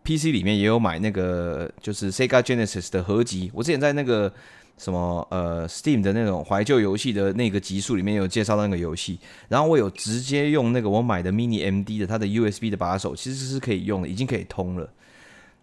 [0.04, 3.50] PC 里面也有买那个，就是 Sega Genesis 的合集。
[3.54, 4.32] 我之前在那个
[4.78, 14.90] 什么呃 Steam 的那种怀旧游戏的那个集数里面有介绍那个游戏，然后我有直接用那个我买的 Mini MD 的它的 USB 的把手，其实是可以用的，已经可以通了。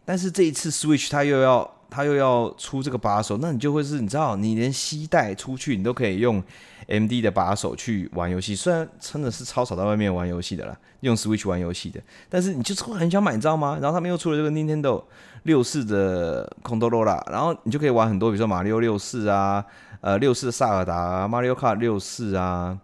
[0.05, 6.42] 但是这一次 Switch 它又要它又要出这个把手，那你就会是你知道，你连携带出去你都可以用。
[6.87, 11.98] M D 的把手去玩游戏，虽然真的是超少在外面玩游戏的啦，用 Switch 玩游戏的，
[12.29, 13.79] 但是你就是会很想买，你知道吗？
[13.81, 15.03] 然后他们又出了这个 Nintendo
[15.44, 19.64] 六四的空托罗拉然后你就可以玩很多，比如说马里奥六四啊，
[20.02, 22.78] 呃，六四萨尔达啊 mario ka 六四啊，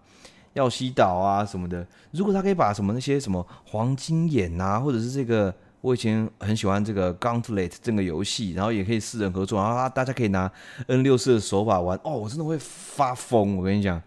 [0.55, 1.87] 耀西岛啊什么的。
[2.13, 5.55] 如果他可以把什么那些什么黄金眼啊，或者是这个。
[5.83, 10.47] 我以前很喜欢这个 Gauntlet 这个游戏，然后也可以四人合作，然后大家可以拿
[10.87, 13.57] N64 的手把玩，哦，我真的会发疯！
[13.57, 13.99] 我跟你讲，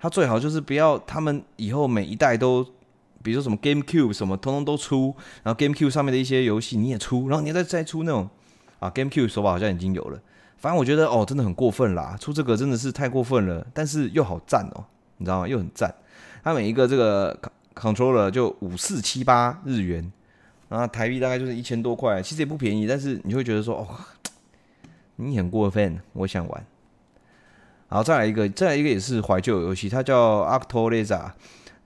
[0.00, 2.66] 他最好就是不要他们以后每一代都，
[3.22, 8.28] 比如说什么 GameCube 什么，通通都出，然后 GameCube 上面的一些游戏你也出，然后你再再出那种
[8.78, 10.20] 啊 GameCube 手法好像已经有了，
[10.58, 14.84] 反正我觉得哦，真的很过分啦，出这个真的是太过分了，但是又好赞哦，
[15.18, 15.48] 你知道吗？
[15.48, 15.94] 又很赞，
[16.42, 17.38] 它每一个这个
[17.74, 20.12] controller 就五四七八日元。
[20.68, 23.88] 然后台币大概就是一千多块，其实也不便宜，但是你会觉得说，哦，
[25.16, 26.64] 你很过分，我想玩。
[27.88, 31.32] 然后，再来一个，再来一个也是怀旧游戏，它叫 ActRaiser，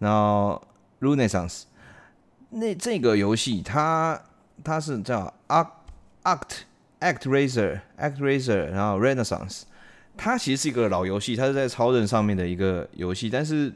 [0.01, 0.61] 然后
[1.05, 1.65] Renaissance。
[2.51, 4.21] 那这个游戏它
[4.65, 5.69] 它是叫 Act
[6.25, 6.63] Act
[7.01, 9.63] ActRaiser ActRaiser，然后 Renaissance。
[10.17, 13.73] 它其实是一个老游戏，它是在超人上面的一个游戏，但是。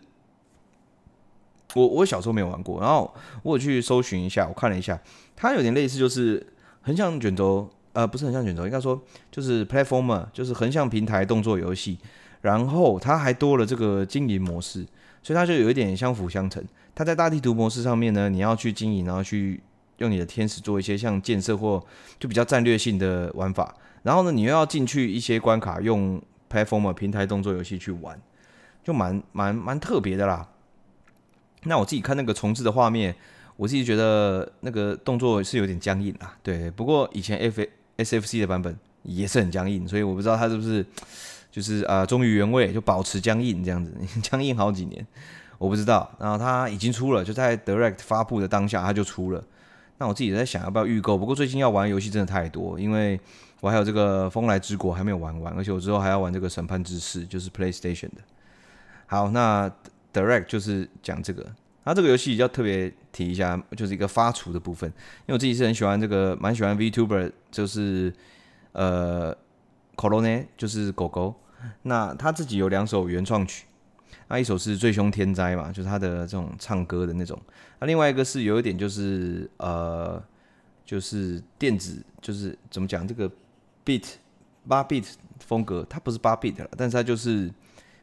[1.75, 4.99] 我我小时候没有玩过，然后我有去搜寻一下，我看了一下，
[5.37, 6.45] 它有点类似，就是
[6.81, 8.99] 横向卷轴，呃，不是横向卷轴，应该说
[9.31, 11.99] 就是 platformer，就是横向平台动作游戏，
[12.41, 14.83] 然后它还多了这个经营模式，
[15.23, 16.65] 所以它就有一点相辅相成。
[16.99, 19.63] 它在大地图模式上面呢，你要去经营，然后去
[19.99, 21.81] 用你的天使做一些像建设或
[22.19, 28.21] 就比较战略性的玩法，然后呢，你又要进去一些关卡，用 platformer 平台动作游戏去玩，
[28.83, 30.49] 就蛮蛮蛮特别的啦。
[31.63, 33.15] 那我自己看那个重置的画面，
[33.55, 36.37] 我自己觉得那个动作是有点僵硬啦。
[36.43, 37.65] 对，不过以前 F
[37.99, 40.85] S F C 的版本也是很僵硬，所以我不知道它是不是
[41.53, 45.07] 就是啊忠于原味，就保持僵硬这样子， 僵硬好几年，
[45.59, 46.11] 我不知道。
[46.19, 49.45] 然后它已经出了，就在 Direct 发布的当下它就出了。
[49.99, 53.21] 那我自己在想要不要预购，不过最近要玩游戏真的太多，因为
[53.61, 58.23] 我还有这个《风来之国》还没有玩完，而且我之后还要玩这个《审判之誓》，就是 PlayStation 的。
[59.07, 59.71] 好，那。
[60.11, 61.47] Direct 就是讲这个，
[61.85, 64.89] 它这个游戏要特别提一下，就是一个发厨的部分。
[64.89, 68.13] 因为我自己是很喜欢这个，蛮喜欢 VTuber，就是
[68.73, 69.37] 呃
[69.97, 71.35] Korone 就是狗狗。
[71.83, 73.67] 那他自己有两首原创曲，
[74.29, 77.41] 那一首是最凶天灾嘛，就是他的这种唱歌的那种。
[77.81, 80.23] 那另外一个是有一点就是呃，
[80.85, 83.31] 就是电子，就是怎么讲这个
[83.85, 84.05] beat
[84.67, 85.05] 八 beat
[85.41, 87.53] 风格，它不是八 beat 了，但是它就是。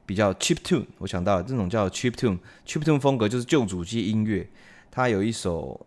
[0.07, 4.47] 比较 cheap tune，我想到了这种叫 cheap tune cheap tune 风格就是旧主机音乐。
[4.91, 5.83] 它有一首，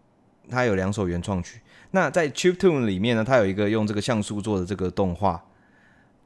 [0.50, 1.60] 它有两首原创曲。
[1.92, 5.40] 那在 cheap tune 里面呢，它有一个用这个像素做的这个动画，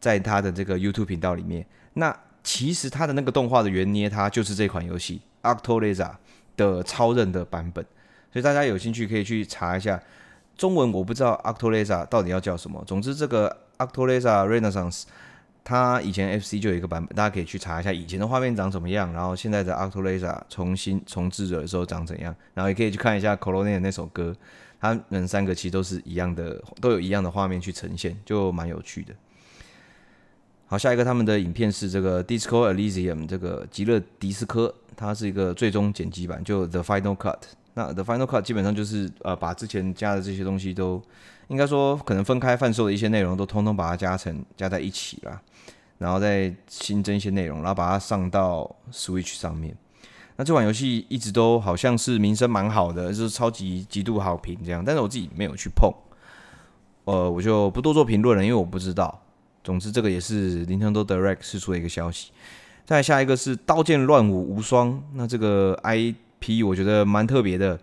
[0.00, 1.66] 在它的这个 YouTube 频道里面。
[1.92, 6.12] 那其实它的那个动画的原捏，它就是这款游戏 ActRaiser
[6.56, 7.84] 的超任的版本。
[8.32, 10.02] 所以大家有兴趣可以去查一下。
[10.56, 12.82] 中文我不知道 ActRaiser 到底要叫什么。
[12.86, 15.04] 总之这个 ActRaiser Renaissance。
[15.64, 24.34] 它以前 FC 就有一个版本，大家可以去查一下以前的画面长怎么样，然后现在的 ActRaiser 重新重制的时候长怎样，然后也可以去看一下 Colonia 那首歌，
[24.80, 29.14] 他们三个其实都是一样的，都有一样的画面去呈现，就蛮有趣的。
[30.72, 37.36] 好，下一个他们的影片是这个 Disco Elysium 这个极乐迪斯科，它是一个最终剪辑版，就 The Final Cut。
[37.74, 41.02] 那 The Final Cut 基本上就是呃把之前加的这些东西都，
[41.48, 45.42] 应该说可能分开贩售的一些内容都通通把它加成加在一起了。
[45.98, 49.76] 然后再新增一些内容，然后把它上到 Switch 上面。
[50.36, 54.82] 那这款游戏一直都好像是名声蛮好的，就是超级极度好评这样。
[54.82, 55.92] 但是我自己没有去碰，
[57.04, 59.20] 呃，我就不多做评论了，因为我不知道。
[59.64, 62.30] 总之，这个也是 Nintendo Direct 释出的一个消息。
[62.84, 67.78] 再下一个是《刀剑乱舞无双》，那这个 IP 我觉得蛮特别的。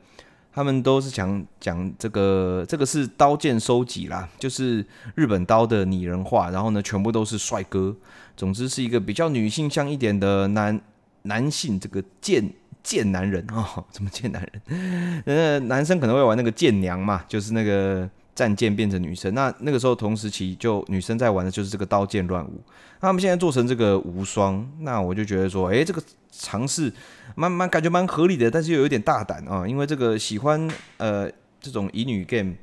[0.52, 7.96] 他们都是讲讲这个，这个是刀剑收集啦，就是日本刀的拟人化，然后呢，全部都是帅哥。
[8.36, 10.82] 总之是一个比较女性向一点的男
[11.22, 12.52] 男性，这个剑
[12.84, 15.24] 剑男人 哦，怎么剑男人？
[15.26, 18.10] 呃，男生可能会玩那个剑娘嘛，就是那个
[18.40, 19.34] 战舰变成女生。
[19.34, 22.64] 那那个时候同时期就女生在玩的就是这个刀剑乱舞。
[23.02, 26.02] 那他们现在做成这个无双，那我就觉得说，哎，这个。
[26.32, 26.94] 尝试
[27.36, 32.54] 蛮蛮感觉蛮合理的，但是又有点大胆啊，因为这个喜欢呃这种乙女 game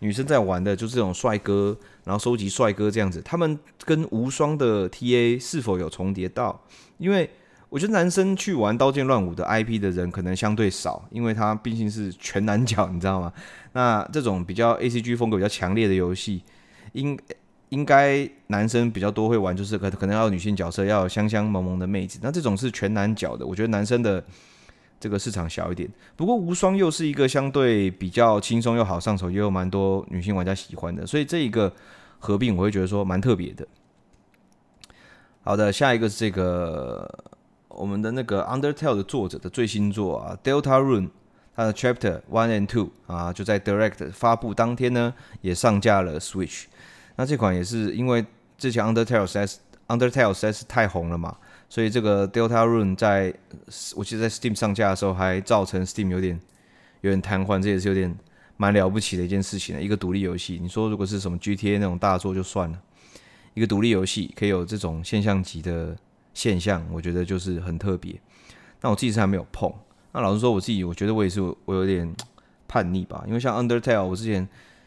[0.00, 6.62] 女生在玩的，就是这种帅哥，然后收集帅哥这样子，他们跟无双的 TA 是否有重叠到？
[6.98, 7.28] 因为
[7.74, 13.32] 我觉得男生去玩刀剑乱舞的 IP 的人可能相对少，因为他毕竟是全男角，你知道吗？
[13.74, 16.44] 那这种比较 ACG 风格比较强烈的游戏，
[16.92, 17.18] 应。
[17.70, 22.20] 应该男生比较多会玩，就是可可能要女性角色，要香香萌萌的妹子。
[22.22, 24.22] 那这种是全男角的，我觉得男生的
[25.00, 25.90] 这个市场小一点。
[26.14, 31.72] 不过无双又是一个相对比较轻松又好上手，也有蛮多女性玩家喜欢的，所以这一个
[32.20, 33.66] 合并我会觉得说蛮特别的。
[35.42, 37.12] 好的，下一个是这个
[37.76, 41.10] 我们的那个 Undertale 的作者的最新作啊，Deltarune，
[41.54, 46.64] 它的 Chapter One and Two 啊，就在 Direct 发布当天呢，也上架了 Switch。
[47.16, 48.24] 那这款也是因为
[48.56, 49.58] 之前 Undertale 实在是
[49.88, 51.36] Undertale 实在是太红了嘛，
[51.68, 53.34] 所以这个 Deltarune 在
[53.94, 56.40] 我记得在 Steam 上架的时候，还造成 Steam 有点
[57.02, 58.16] 有点瘫痪，这也是有点
[58.56, 59.82] 蛮了不起的一件事情的。
[59.82, 62.78] 一个独立游戏，你说如果是什么 GTA 那种大作就算了，
[63.52, 65.96] 一个独立游戏可以有这种现象级的
[66.34, 68.20] 现象，我觉得就是很特别。
[68.82, 69.72] 那我自己是还没有碰。
[70.12, 72.14] 那老实说，我自己我觉得我也是我有点
[72.68, 74.46] 叛逆吧，因为像 Undertale 我之前。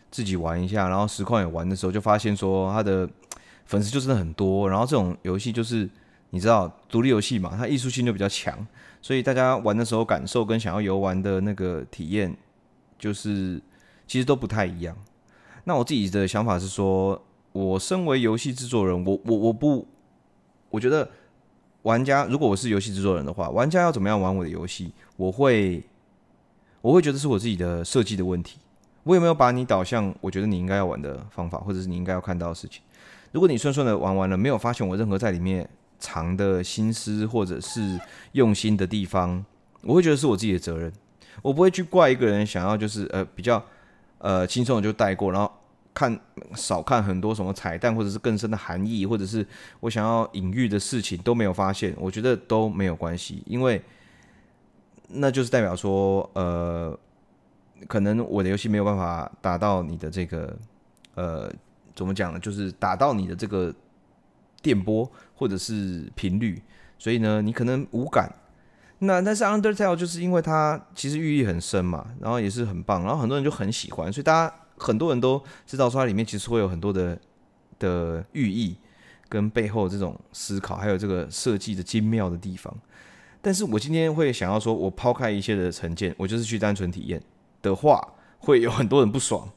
[0.10, 3.08] 自己玩一下，然后实况也玩的时候，就发现说他的
[3.68, 4.70] 粉丝就真的很多。
[4.70, 5.88] 然后这种游戏就是
[6.30, 8.66] 你知道，独立游戏嘛，它艺术性就比较强，
[9.02, 12.34] 所以大家玩的时候感受跟想要游玩的那个体验，
[12.98, 13.62] 就是
[14.08, 14.96] 其实都不太一样。
[15.66, 19.86] 那我自己的想法是说，我身为游戏制作人，我我我不，
[20.70, 21.12] 我觉得
[21.88, 25.82] 玩家如果我是游戏制作人的话，玩家要怎么样玩我的游戏，我会
[26.82, 28.60] 我会觉得是我自己的设计的问题。
[29.04, 32.82] 我有没有把你导向我觉得你应该要玩的方法，或者是你应该要看到的事情？
[33.32, 35.65] 如果你顺顺的玩完了，没有发现我任何在里面
[35.97, 37.97] 藏的心思或者是
[38.34, 39.45] 用心的地方，
[39.84, 40.91] 我会觉得是我自己的责任。
[41.41, 43.63] 我不会去怪一个人想要就是呃比较
[44.17, 45.50] 呃轻松的就带过，然后
[45.98, 46.20] 看
[46.54, 49.44] 少看很多什么彩蛋或者是更深的含义，或者是
[49.80, 53.82] 我想要隐喻的事情都没有发现，我觉得都没有关系，因为
[55.08, 56.96] 那就是代表说呃。
[57.88, 60.58] 可能我的游戏没有办法达到你的这个，
[61.14, 61.48] 呃，
[61.96, 62.40] 怎么讲呢？
[62.40, 63.72] 就是达到你的这个
[64.64, 66.60] 电波或者是频率，
[66.98, 68.34] 所以呢，你可能无感。
[68.98, 77.20] 那但是 Undertale 就是因为它其实寓意很深嘛，然后也是很棒，然后很多人就很喜欢，所以大家很多人都知道说它里面其实会有很多的
[77.80, 78.76] 的寓意
[79.30, 82.74] 跟背后这种思考，还有这个设计的精妙的地方。
[83.42, 87.22] 但是我今天会想要说，我抛开一切的成见，我就是去单纯体验。
[87.60, 89.50] 的话会有很多人不爽，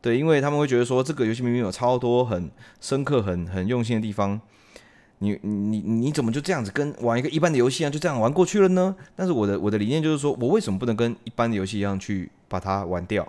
[0.00, 2.50] 对，因为他们会觉得说这个游戏明明有超多很
[2.80, 4.40] 深刻、很很用心的地方，
[5.18, 8.94] 你你你怎么就这样子跟玩一个一般的游戏一样就这样玩过去了呢？
[9.14, 13.26] 但是我的我的理念就是说，我为什么不能跟一般的游戏一样去把它玩掉？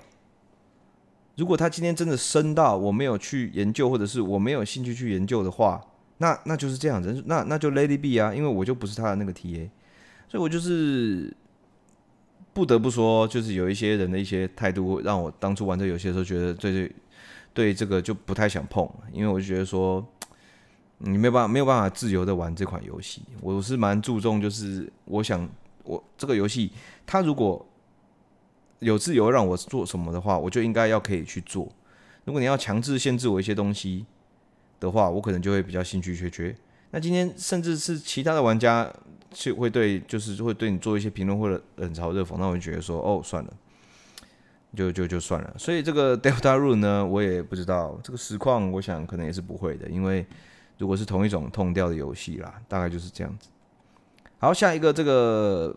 [1.35, 5.81] 如果他今天真的深到我没有去研究，或者是我没有兴趣去研究的话，
[6.17, 9.69] 那那就是这样子，那那就 Lady B 啊，因为我就不是他的那个 TA，
[10.27, 11.35] 所以我就是。
[12.55, 16.95] 不得不说，就是有一些人的一些态度，让我当初玩这游戏的时候，觉得对对
[17.51, 20.07] 对这个就不太想碰，因为我就觉得说，
[20.99, 23.23] 你没有办法没有办法自由的玩这款游戏。
[23.41, 25.49] 我是蛮注重，就是我想
[25.83, 26.71] 我这个游戏，
[27.07, 27.65] 它如果
[28.83, 31.67] 有自由让我做什么的话，我就应该要可以去做。
[32.25, 34.05] 如果你要强制限制我一些东西
[34.79, 36.55] 的话，我可能就会比较兴趣缺缺。
[36.91, 38.91] 那今天甚至是其他的玩家
[39.31, 43.53] 去会对，就是会对你做一些评论或者冷嘲热讽，那我就觉得说，哦，算了，
[44.75, 45.53] 就就就算了。
[45.57, 50.25] 所以这个 Deltarune 呢，我也不知道这个实况，我想可能也是不会的，因为
[50.77, 53.49] 如果是同一种痛掉的游戏啦，大概就是这样子。
[54.43, 55.73] 好，下一个这个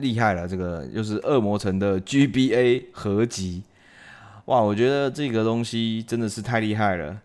[0.00, 3.64] 厉害了，这个又是恶魔城的 GBA 合集，
[4.44, 7.20] 哇，我觉得这个东西真的是太厉害了。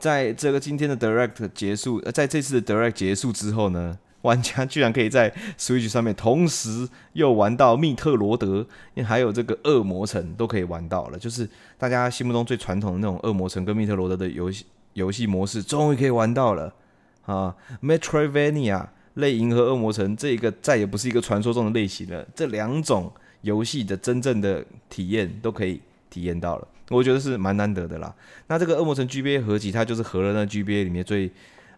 [0.00, 8.66] 在这个今天的 Direct 结束，呃，在这次的 Direct 结束之后呢，玩家居然可以在 Switch 上面同时又玩到密特罗德，
[9.04, 14.64] 还有这个恶魔城都可以玩到了，就是大家心目中最传统的那种恶魔城跟密特罗德的游戏
[14.94, 16.72] 游戏模式，终于可以玩到了
[17.26, 26.68] 啊！Metroidvania 类银河恶魔城这一个再也不是一个传说中的类型了，这两种游戏的真正的体验都可以体验到了。
[26.88, 28.14] 我觉得是蛮难得的啦。
[28.48, 31.30] 那这个恶魔城 GBA 合集，它就是合了那 GBA 里面最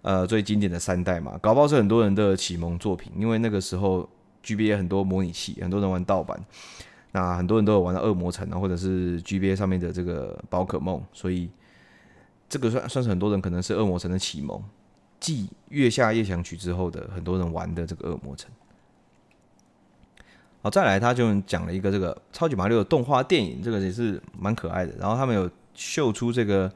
[0.03, 3.13] 呃最经典的三代嘛，搞不好是很多人的启蒙作品。
[3.17, 4.09] 因为那个时候
[4.45, 6.45] GBA 很多模拟器，很多人玩盗版，
[7.13, 11.49] 那很多人都有玩到恶魔城啊，或者是 GBA 上面的这个宝可梦，所以
[12.49, 14.61] 这个算算是很多人可能是恶魔城的启蒙。
[15.25, 18.51] 继月下夜想曲之后的很多人玩的这个恶魔城。
[20.61, 24.95] 好，再来，他就讲了一个这个超级马里奥的动画电影，这个也是蛮可爱的。
[24.99, 26.71] 然后他们有秀出这个，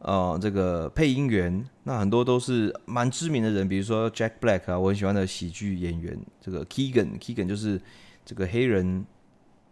[0.00, 7.80] 呃，这个配音员，那很多都是蛮知名的人，比如说 Jack Black 啊，我很喜欢的喜剧演员，这个 Keegan，Keegan 就是
[8.22, 9.06] 这个黑人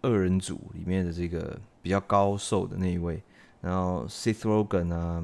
[0.01, 3.22] 二人组里面的这个比较高瘦的那一位。
[3.61, 5.22] 然后 Seth Rogen 啊，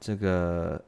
[0.00, 0.82] 这个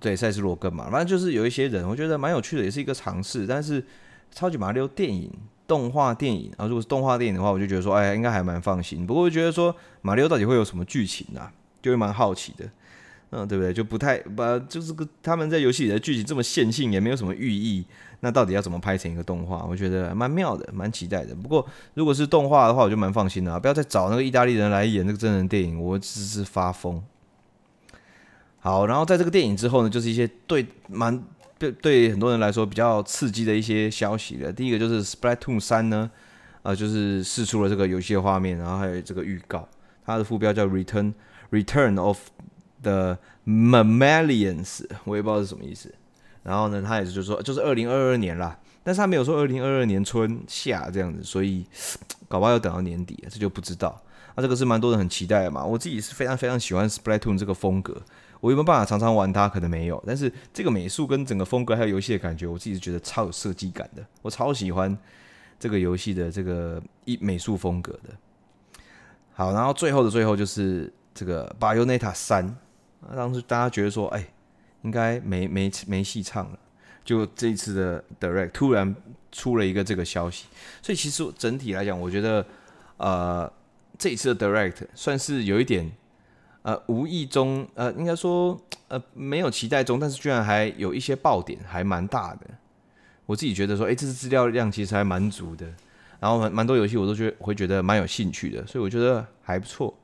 [0.00, 3.84] 对赛斯罗根嘛，反正就是有一些人，我觉得蛮有趣的，也是一个尝试，但是。
[4.32, 5.28] 超级马里奥电影、
[5.66, 9.04] 动画电影啊，如果是动画电影的话，我就觉得说，哎，应该还蛮放心。
[9.04, 11.52] 不过我觉得说，马里奥到底会有什么剧情啊？
[11.82, 12.64] 就会蛮好奇的，
[13.30, 13.74] 嗯，对不对？
[13.74, 17.84] 就不太把，就是个他们在游戏里的剧情这么线性，也没有什么寓意，
[18.20, 19.66] 那到底要怎么拍成一个动画？
[19.68, 21.34] 我觉得蛮妙的，蛮期待的。
[21.34, 27.02] 不过如果是动画的话，我就蛮放心的啊，不要再找那个意大利人来演那个真人电影，我只是发疯。
[28.60, 31.22] 好，然后在这个电影之后呢，就是一些对蛮。
[31.60, 34.50] 对对，很多人来说比较刺激的一些消息了。
[34.50, 36.10] 第一个就是《Splatoon 3》呢，
[36.62, 39.68] 呃，就是试出了这个游戏的画面，然后还有这个预告，
[40.06, 41.12] 它的副标叫 Return
[41.50, 42.18] Return of
[42.80, 45.94] the Mammalians，我也不知道是什么意思。
[46.42, 51.66] 然后呢，他也是就说就是二零二二年啦，但是他没有说二零二二年春夏这样子，所以
[52.26, 54.02] 搞不好要等到年底，这就不知道。
[54.34, 58.00] 那、这个是蛮多人很期待的嘛，我自己是非常非常喜欢 Splatoon 这个风格。
[58.40, 59.48] 我有没有办法常常玩它？
[59.48, 64.02] 可能没有，但是这个美术跟整个风格还有游戏的感觉，我自己是觉得超有设计感的。
[64.22, 64.96] 我超喜欢
[65.58, 68.80] 这个游戏的这个一美术风格的。
[69.32, 72.44] 好，然后最后的最后就是这个《Bayonetta 3》，
[73.14, 74.26] 当时大家觉得说，哎，
[74.82, 76.58] 应该没没没戏唱了，
[77.04, 78.96] 就这一次的 Direct 突然
[79.30, 80.46] 出了一个这个消息，
[80.80, 82.46] 所以其实整体来讲，我觉得
[82.96, 83.52] 呃
[83.98, 85.92] 这一次的 Direct 算是有一点。
[86.62, 88.58] 呃，无意中，呃，应该说，
[88.88, 92.46] 呃，没有期待中，但是居然还有一些爆点，还蛮大的。
[93.26, 95.66] 我自己觉得说，诶，这次资料量其实还蛮足的，
[96.18, 99.94] 然后蛮蛮多游戏我都觉得会觉得蛮有兴趣的，所以我觉得还不错。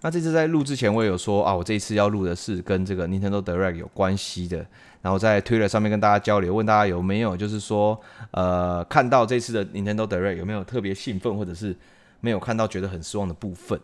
[0.00, 4.64] 那这次在录之前，我也有说啊，我这一次要录的是跟这个 Nintendo Direct 有关系的，
[5.02, 8.00] 然后在 Twitter 上面跟大家交流，问大家有没有就是说，
[8.30, 11.76] 呃，看到这次的 Nintendo Direct 有没有特别兴奋，或者是
[12.20, 13.78] 没有看到觉得很失望的部分。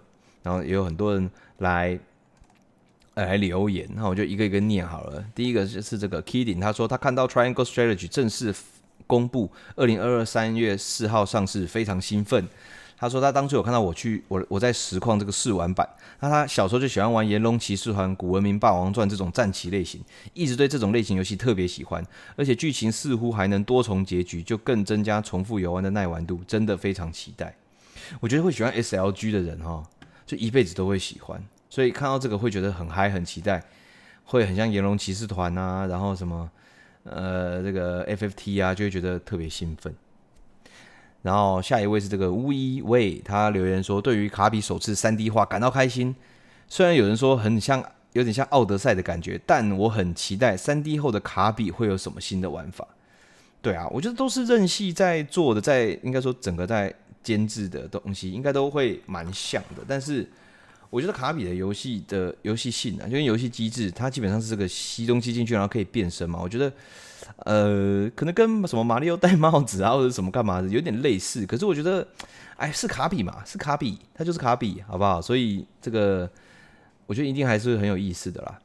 [0.45, 1.29] 然后也有很多人
[1.59, 1.99] 来
[3.15, 5.25] 来留言，那我就一个一个念好了。
[5.35, 8.55] 第一个就是这个 Kidding，他说他看到 Triangle Strategy 正式
[9.07, 12.47] 公布，二零二二三月四号上市，非常兴奋。
[12.97, 15.87] 他说他当初有看到我去我我在实况这个试玩版，
[16.21, 20.01] 那他小时候就喜欢玩《炎龙骑士团》《古文明霸王传》这种战棋类型，
[20.33, 22.03] 一直对这种类型游戏特别喜欢，
[22.37, 27.55] 而且剧情似乎还能多重结局，就更增加重复游玩的耐玩度，真的非常期待。
[28.21, 29.83] 我觉得会喜欢 SLG 的人哈。
[30.27, 33.63] 就一辈子都会喜欢，所以看到这个会觉得很嗨，很期待，
[34.25, 36.51] 会很像炎龙骑士团啊，然后什么
[37.03, 39.95] 呃这个 FFT 啊，就会觉得特别兴奋。
[41.21, 46.15] 然后下一位是这个乌一卫，他留言说，对于卡比首次 3D 化感到开心，
[46.69, 52.89] 虽然有人说很像，有点像奥德赛的感觉，但我很期待 3D 后的卡比会有什么新的玩法。
[53.61, 56.95] 对啊，我觉得都是任系在做的，在应该说整个在。
[57.25, 60.29] 监制的东西应该都会蛮像的，但是
[60.91, 66.39] 我觉得卡比的游戏的游戏性啊，就跟游戏机制，它基本上是这个吸东西进去，然后可以变身嘛。
[66.41, 66.73] 我觉得，
[67.39, 71.45] 呃，可能跟什么马里奥戴帽子啊，或者什么干嘛的有点类似。
[71.47, 72.07] 可是我觉得，
[72.57, 75.21] 哎，是卡比嘛，是卡比，它就是卡比，好不好？
[75.21, 76.31] 所以这个
[77.07, 78.59] 我觉得一定还是很有意思的啦。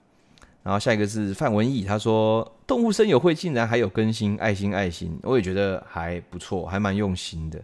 [0.62, 7.60] 然后下一个是范文义，他说动物森友会竟然还有更新，爱心爱心，我也觉得还不错，还蛮用心的。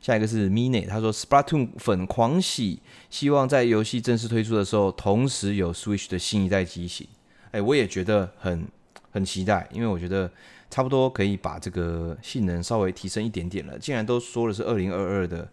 [0.00, 2.80] 下一个是 Mini，他说 Splatoon 粉狂喜，
[3.10, 7.06] 希望在游戏正式推出的时候，同时有 Switch 的新一代机型。
[7.50, 8.66] 哎，我也觉得很
[9.10, 10.30] 很期待，因为我觉得
[10.70, 13.78] 差不多可以把这个性能稍微提升一点点了。
[13.78, 15.48] 既然都说的是二零二二的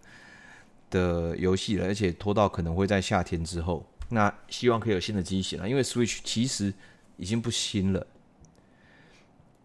[0.89, 3.85] 的游戏了，而且拖到可能会在夏天之后。
[4.09, 6.73] 那希望可以有新的机型了，因为 Switch 其实
[7.17, 8.07] 已经不新了。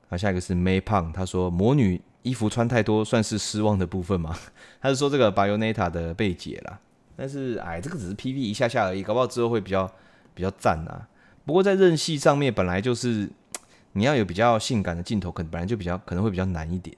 [0.09, 4.37] 好，下一个是 May 胖，他说魔女衣服穿太多算是失望的部分吗？
[4.81, 6.79] 他是说这个 Bayoneta 的被解啦，
[7.17, 9.91] 但是哎，这个只是 PV 一下下而已，搞不好之后会比较
[10.35, 11.09] 比较赞啊。
[11.45, 13.29] 不过在任系上面本来就是
[13.93, 16.97] 你要有比较性感的镜头，可能本来就比较可能会比较难一点。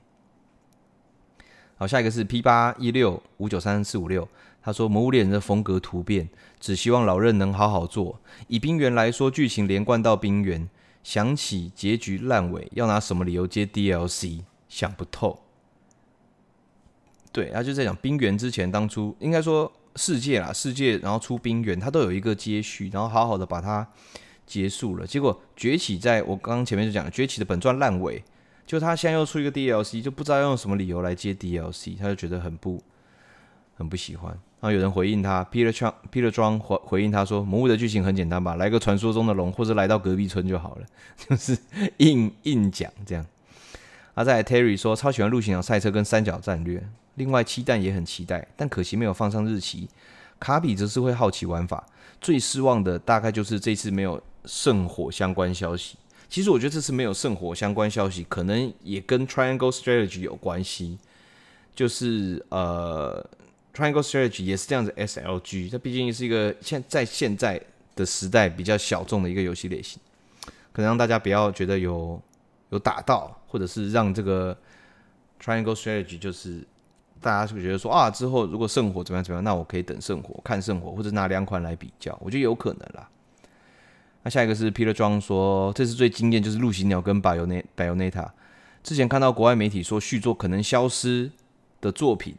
[1.76, 4.28] 好，下一个是 P 八一六五九三四五六。
[4.66, 6.26] 他说：“魔物猎人的风格突变，
[6.58, 8.18] 只希望老任能好好做。
[8.48, 10.66] 以冰原来说，剧情连贯到冰原，
[11.02, 14.40] 想起结局烂尾，要拿什么理由接 DLC？
[14.74, 15.38] 想不透。
[17.30, 23.86] 对，他就在讲冰原之前，当初应该说世界啦，世界然后出冰原，他都有一个接续，然后好好的把它
[24.44, 25.06] 结束了。
[25.06, 28.24] 结果崛起，在我刚刚前面就讲了，崛起的本传烂尾，
[28.66, 32.82] 就他现在又出一个 DLC，就不知道用什么理由来接 DLC，他就觉得很不
[33.76, 41.56] 很不喜欢。”然后有人回应他，Peter Chang，Peter 庄回回应他说：“魔物的剧情很简单吧，来个传说中的龙，或者来到隔壁村就好了， 就是
[41.98, 43.24] 硬硬讲这样。”
[44.14, 46.82] 啊，在 Terry 说：“超喜欢陆行鸟赛车跟三角战略，
[47.16, 49.88] 另外漆弹也很期待，但可惜没有放上日期。
[50.40, 51.86] 卡比则是会好奇玩法，
[52.20, 55.96] 最失望的大概就是这次没有圣火相关消息。
[56.28, 60.98] 其实我觉得这次没有圣火相关消息，可能也跟 Triangle Strategy 有关系，
[61.74, 63.24] 就是呃。”
[63.74, 67.60] Triangle Strategy 也是这样子，SLG，它毕竟是一个现在现在
[67.96, 69.98] 的时代比较小众的一个游戏类型，
[70.72, 72.22] 可能让大家不要觉得有
[72.70, 74.58] 有打到，或者是让这个
[75.40, 76.66] Triangle Strategy 就是
[77.20, 83.08] 大家是觉得说啊，之后如果圣火怎么样怎么样，那我可以等圣火看圣火，或者拿两款来比较，我觉得有可能啦。
[84.24, 88.30] 那下一个是 Peter 庄说，这次最惊艳就是陆行鸟跟 Bayonetta，
[88.82, 91.30] 之前看到国外媒体说续作可能消失
[91.80, 92.34] 的作品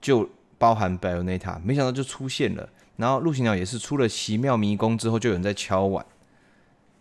[0.00, 0.30] 就。
[0.60, 2.68] 包含 Bayonetta，没想到就出现了。
[2.96, 6.04] 然后陆行鸟也是出了奇妙迷宫之后，就有人在敲碗，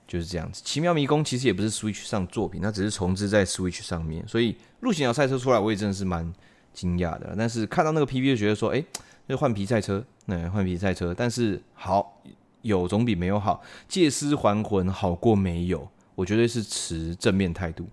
[0.07, 0.61] 就是这样子。
[0.63, 4.27] 奇妙迷宫其实也不是 Switch 上作品，它只是重置在 Switch 上面。
[4.27, 6.33] 所以陆行鸟赛车出来，我也真的是蛮
[6.73, 7.35] 惊讶的。
[7.37, 8.83] 但是看到那个 PV 就觉得说，哎，
[9.27, 11.13] 那换皮赛车，那换皮赛车。
[11.13, 12.21] 但是好，
[12.61, 13.61] 有总比没有好。
[13.87, 17.87] 借尸还魂好过没有，我绝对是持正面态度。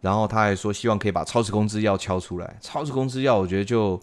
[0.00, 2.56] 然后他还说，希望可以把超时空之钥敲出来。
[2.60, 4.00] 超时空之钥，我觉得就。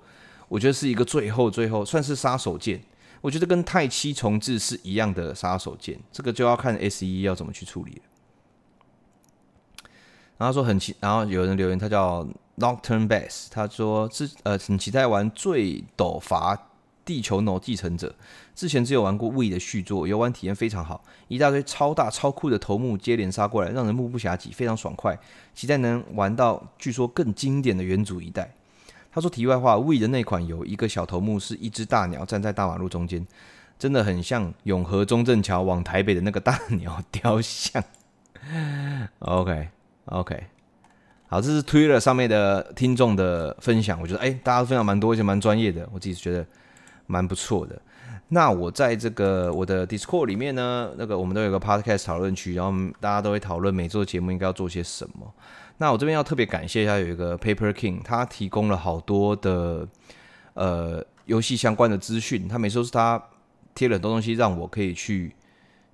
[0.50, 2.80] 我觉得是一个最后最后算是杀手锏，
[3.22, 8.02] 我觉得跟太七重置是一样的杀手锏，这个就要看 SE 要怎么去处理。
[10.38, 16.70] 然后说很期，然后有人留言，他叫 Nocturne Bass，他说之呃很期待玩《最斗伐
[17.04, 18.10] 地球 no 继承者》，
[18.54, 25.18] 之前只有玩过 Wii 的续作，游玩体验非常好，一大堆超大超酷的头目接连杀过来，让人目不暇接，非常爽快，
[25.56, 28.57] 期待能玩到据说更经典的元祖一代。
[29.18, 33.26] 他说：“题外话，We 的那款有一个小头目是一只大鸟站在大马路中间，
[33.80, 37.84] 真的很像永和中正桥往台北的那个大鸟 雕像。
[39.18, 39.70] ”OK
[40.06, 40.44] OK，
[41.30, 46.46] 好，这是 Twitter 上面的听众的分享，我觉得哎，大家分享蛮多，而且蛮专业的，我自己觉得
[47.08, 47.82] 蛮不错的。
[48.28, 55.34] 那我在这个我的 Discord 里面呢，那个我们都有个 Podcast 讨论区，然后大家都会讨论每周节目应该要做些什么。
[55.80, 59.88] 那我这边要特别感谢一下，有一个 Paper King，他提供了好多的
[60.56, 62.48] 呃游戏相关的资讯。
[62.48, 63.24] 他每次都是他
[63.76, 65.36] 贴了很多东西，让我可以去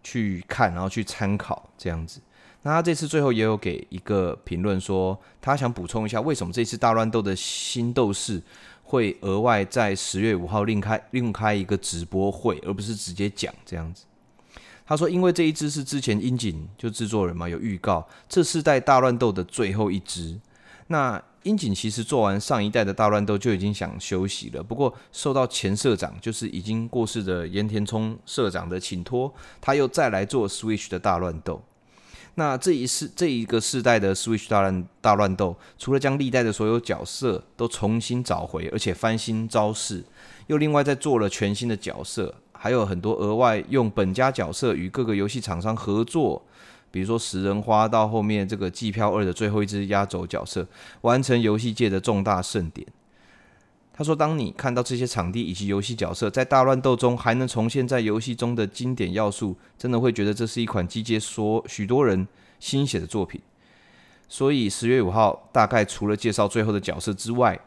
[0.01, 2.21] 去看，然后去参考这样子。
[2.61, 8.41] 那他这次最后也有给一个评论说，他想补充一下，为什么这次大乱斗的新斗士
[8.83, 14.05] 会额外在十月五号另开另开一个直播会，而不是直接讲这样子。
[14.85, 20.37] 他说：“因为这一支是之前樱井就制作人嘛，有预告，这是在大乱斗的最后一支。
[20.87, 31.63] 那樱井其实做完上一代的大乱斗就已经想休息了，不过受到前社长，就是已经过世的盐田聪社长的请托，他又再来做 Switch 的大乱斗。
[32.35, 40.03] 那这一世这一个世代的 Switch 大乱大乱斗，除了将历代的所有角色都重新找回，而且翻新招式，
[40.47, 46.41] 又另外再做了全新的角色。”还有很多额外用本家角色与各个游戏厂商合作，
[46.91, 50.65] 比如说食人花到后面这个季票二的最后一只压轴角色，
[51.01, 52.87] 完成游戏界的重大盛典。
[53.91, 62.27] 他他说：“当你看到这些场地以及游戏角色在大乱斗中还能重现在游戏中的经典要素，真的会觉得这是一款集结所许多人
[62.59, 63.39] 心血的作品。”
[64.27, 67.57] 所以十月五号，大概除了介绍最后的角色之外，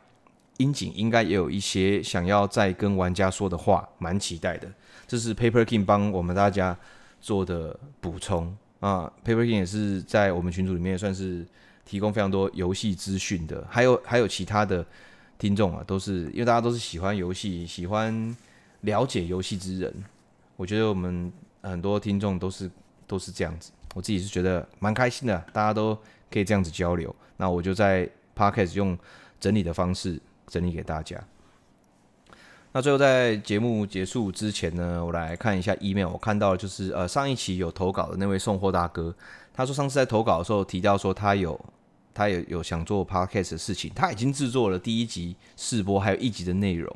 [0.58, 4.70] 樱井应该也有一些想要再跟玩家说的话，蛮期待的。
[5.06, 6.76] 这是 Paper King 帮我们大家
[7.20, 11.46] 做的补充啊，Paper King 也是在我们群组里面算是
[11.84, 14.84] 提供非常多游戏资讯的，还有还有其他的
[15.38, 18.36] 听众啊，都是因为大家都是喜欢游戏、喜欢
[18.80, 19.94] 了解游戏之人，
[20.56, 21.32] 我觉得我们
[21.62, 22.70] 很多听众都是
[23.06, 25.96] 都是这样子，我自己是觉得蛮开心的，大家都
[26.30, 28.98] 可以这样子交流，那我就在 Podcast 用
[29.38, 30.20] 整理的方式。
[30.48, 31.20] 整理给大家。
[32.76, 36.08] 那最后在节目结束之前呢，我来看一下 email。
[36.08, 39.16] 我看到就是呃上一期有投稿的那位送货大哥，
[39.54, 41.58] 他说上次在投稿的时候提到说他有
[42.12, 46.94] 他有有想做 podcast 的事情，他已经制作了第一集试播，还有一集的内容，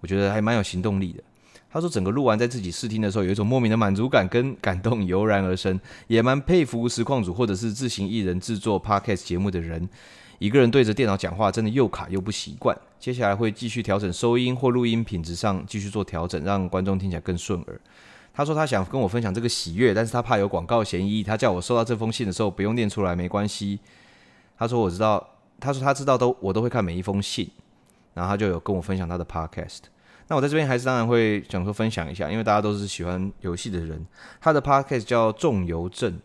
[0.00, 1.22] 我觉得还蛮有行动力的。
[1.70, 9.86] 他说整个录完在自己试听的时候，有一种莫名的满足感跟感动油然而生，也蛮佩服实况组或者是自行艺人制作 podcast 节目的人。
[10.38, 12.74] 一个人对着电脑讲话，真的又卡又不习惯。
[12.98, 17.80] 接下来会继续调整收音或录音品质上，继续做调整，让观众听起来更顺耳。
[18.32, 21.22] 他说他想跟我分享这个喜悦，但是他怕有广告嫌疑。
[21.22, 23.78] 他叫我收到这封信的时候不用念出来，没关系。
[24.58, 25.26] 他说我知道，
[25.58, 27.48] 他说他知道都我都会看每一封信。
[28.14, 29.80] 然后他就有跟我分享他的 podcast。
[30.28, 34.04] 那我在这边还是当然会想说分享一下，因为大家都是喜欢游戏的人。
[34.40, 36.18] 他的 podcast 叫重游正。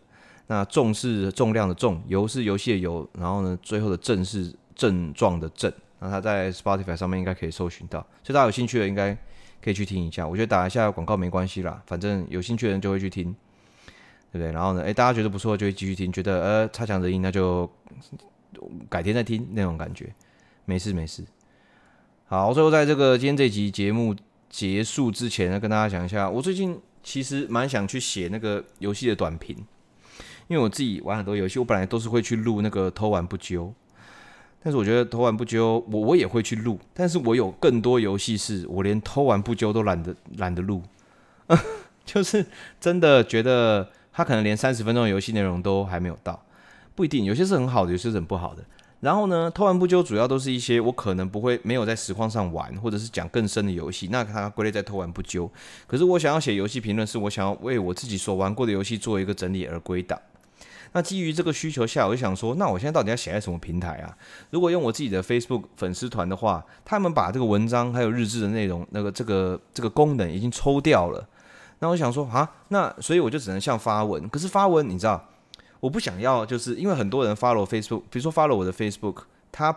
[0.48, 5.72] 那重是重量的重，游是游戏的游，然后呢，最后的症是症状的症。
[6.04, 9.16] 那他在 Spotify 上面应该可以搜寻到，所以大家有兴趣的应该
[9.64, 10.28] 可以去听一下。
[10.28, 13.32] 我觉得打一下广告没关系啦，反正有兴趣的人就会去听，
[14.32, 14.52] 对不对？
[14.52, 17.70] 然后呢，诶，大家觉得不错就会继续听，觉得呃差强人意那就
[18.90, 20.12] 改天再听那种感觉，
[20.66, 21.24] 没事没事。
[22.26, 24.16] 好，最后在这个今天这集节目
[24.50, 29.56] 结束之前呢，跟大家讲一下，我最近其实蛮想去写那个游戏的短评。
[30.48, 33.74] 因为我自己玩很多游戏，我本来都是会去录那个偷玩不究，
[34.64, 40.84] 但是我觉得偷玩不究，我我也会去录，但是我有更多游戏是我连偷玩不究都懒得懒得录，
[42.06, 42.46] 就是
[42.80, 46.44] 真的觉得他可能连三十分钟的游戏内容都还没有到，
[46.94, 48.64] 不一定，有些是很好的，有些是很不好的。
[49.00, 55.50] 然后呢，偷玩不究主要都是一些我可能不会没有在实况上玩，或者是讲更深的游戏，那它归类在偷玩不究。
[55.88, 60.22] 可是我想要写游戏评论，是我想要为我自己所玩过的游戏做一个整理而归档。
[60.94, 64.18] 那基于这个需求下，我就想说，那我现在到底要写在什么平台啊？
[64.50, 71.26] 如果用我自己的 Facebook 粉丝团的话，他们把这个文章还有日志的内容，那个这个这个功能已经抽掉了。
[71.80, 74.28] 那我想说啊，那所以我就只能像发文。
[74.30, 75.30] 可是发文，你知道，
[75.80, 79.76] 我不想要，就是因为很多人 follow Facebook，比如说 follow 我的 Facebook，他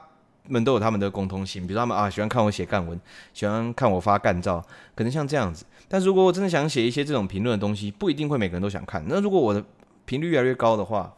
[0.49, 3.01] 们都有他们的共通性，比如他们啊喜欢看我写干文，
[3.33, 4.63] 喜欢看我发干照，
[4.95, 5.65] 可能像这样子。
[5.89, 9.03] 但如果我真的想写一些这种评论的东西，不一定会每个人都想看。
[9.09, 9.65] 那如果我的
[10.05, 11.15] 频率越来越高的话，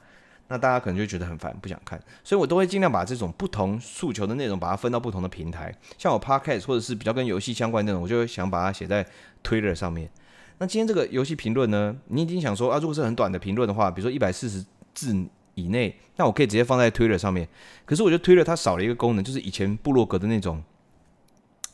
[0.48, 5.74] 那大家可能就觉得很烦，不想看，所以我都会尽量把这种不同诉求的内容，把它分到不同的平台。
[5.98, 9.04] 像我 Podcast 或者是比较跟游戏相关的内容，我就会想把它写在
[9.42, 10.10] Twitter 上面。
[10.58, 14.64] 那今天这个游戏评论呢，你已经想说啊，如果是很短的评论的话，比如说一百四十
[14.94, 15.14] 字
[15.54, 17.48] 以内，那我可以直接放在 Twitter 上面。
[17.84, 20.62] 可是我觉得 Twitter 它少了一个功能，就是以前部落格的那种。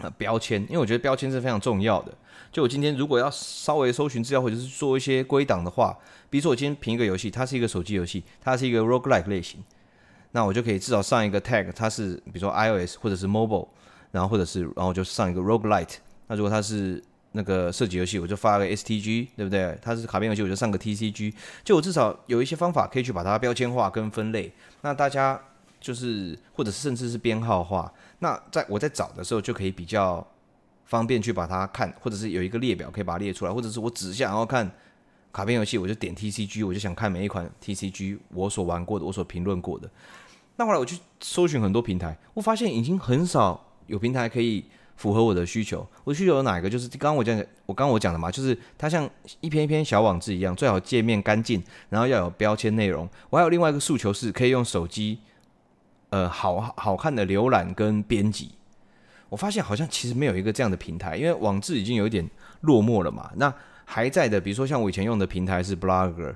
[0.03, 2.12] 呃，标签，因为我觉得标签是非常重要的。
[2.50, 5.96] 就我今天如果要稍微搜寻资料或者是做一些归档的话，
[6.28, 9.62] 比如说我今天评一个游戏，它是一个手机游戏，它是一个 roguelike 类型，
[10.32, 13.68] 那我就可以至少上一个 tag，它是比如说 iOS 或者是 mobile，
[14.11, 15.96] 然后或者是然后就上一个 roguelite。
[16.26, 19.78] 那如果它是那个射击游戏，我就发个 STG，对不对？
[19.80, 21.32] 它是卡片游戏，我就上个 TCG。
[21.62, 24.53] 就我至少有一些方法可以去把它标签化跟分类。
[24.80, 25.40] 那大家。
[25.82, 27.92] 就是，或者是甚至是编号化，
[28.23, 30.25] 那在我在找的时候就可以比较
[30.85, 34.70] 方便去把它看，或者是有一个列表可以把它列出来，或者是我只想要看
[35.33, 39.91] 卡片游戏，我就点 TCG，我就想看每一款 TCG 我所玩过的，我所评论过的。
[40.55, 45.85] 那后来我去搜寻很多平台，我发现已经很少有平台可以符合我的需求。
[46.05, 46.70] 我需求有哪一个？
[46.70, 49.11] 就是刚刚我讲，我刚刚我讲的嘛，就是它像
[49.41, 53.09] 一篇一篇小网志一样，最好界面干净，然后要有标签内容。
[53.31, 55.18] 我还有另外一个诉求是，可以用手机。
[56.12, 58.50] 呃，好好看的浏览跟编辑，
[59.30, 62.28] 我发现好像其实没有一个这样的平台，因为网志已经有一点
[62.60, 63.30] 落寞了嘛。
[63.36, 63.52] 那
[63.86, 66.34] 还在的，比如说像我以前用的平台是 Blogger，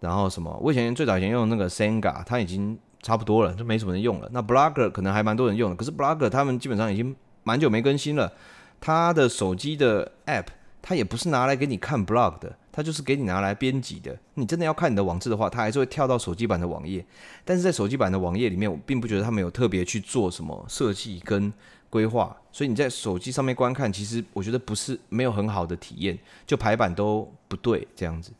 [0.00, 4.28] 然后什么，我以前最早以前用那个 Senga，它已经差不多了，就没什么人用了。
[4.32, 8.32] 那 Blogger 可能还蛮多人用的，可是 Blogger 他们基本上已经蛮久没更新了，
[8.80, 10.46] 他的手机的 App。
[10.86, 14.18] 他也不是拿来给你看 blog 的，它就是给你拿来编辑的。
[14.34, 17.06] 你真的要看你的网志的话，它还是会跳到手机版的网页。
[17.44, 21.52] 但是在手机版的网页里面，我并不觉得他们有特别去做什么设计跟
[21.88, 28.32] 规划，所以你在手机上面观看，其实我觉得不是没有很好的体验，就排版都不对这样子。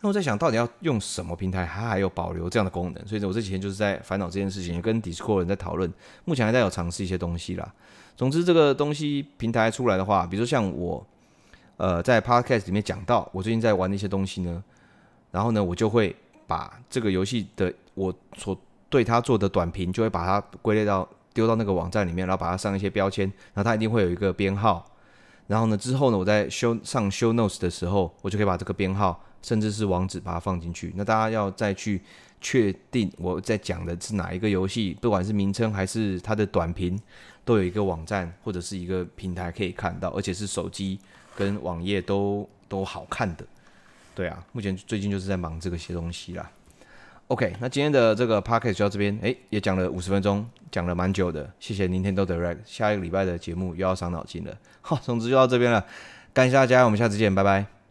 [0.00, 5.88] 那我在想到底要用什么平台，它还有保留这样的功能，所以我这几天就是在烦恼这件事情，跟 Discord 人在讨论，
[6.24, 7.72] 目前还在有尝试一些东西啦。
[8.16, 11.06] 总之这个东西平台出来的话，比如说像我，
[11.82, 14.62] 呃，在 Podcast 里面讲到我最近在玩的一些东西呢，
[15.32, 16.14] 然后呢，我就会
[16.46, 18.56] 把这个游戏的我所
[18.88, 24.86] 对它做的短评，就会把它归类到丢到那个网站里面，然后把它上一些标签，然后它一定会有一个编号，
[25.48, 29.20] 然后呢之后呢，我在修上 show notes 的时候，我就可以把这个编号。
[29.44, 32.00] 甚至是网址把它放进去，那大家要再去
[32.40, 36.96] 确定我在讲的是哪一个游戏，不管是名称还是它的短评，
[37.44, 40.96] 都有一个网站或者是一个平台可以看到，而且是手机
[41.42, 43.44] 跟网页都都好看的。
[44.14, 46.50] 对啊，目前最近就是在忙这个些东西啦。
[47.28, 54.54] OK，那今天的这个 Podcast 就到这边，诶，也讲了五十分钟，讲了蛮久的，谢谢 Nintendo Direct，下一个礼拜的节目又要伤脑筋了。
[54.82, 55.86] 好，总之就到这边了，
[56.34, 57.81] 感谢大家，我们下次见，拜拜。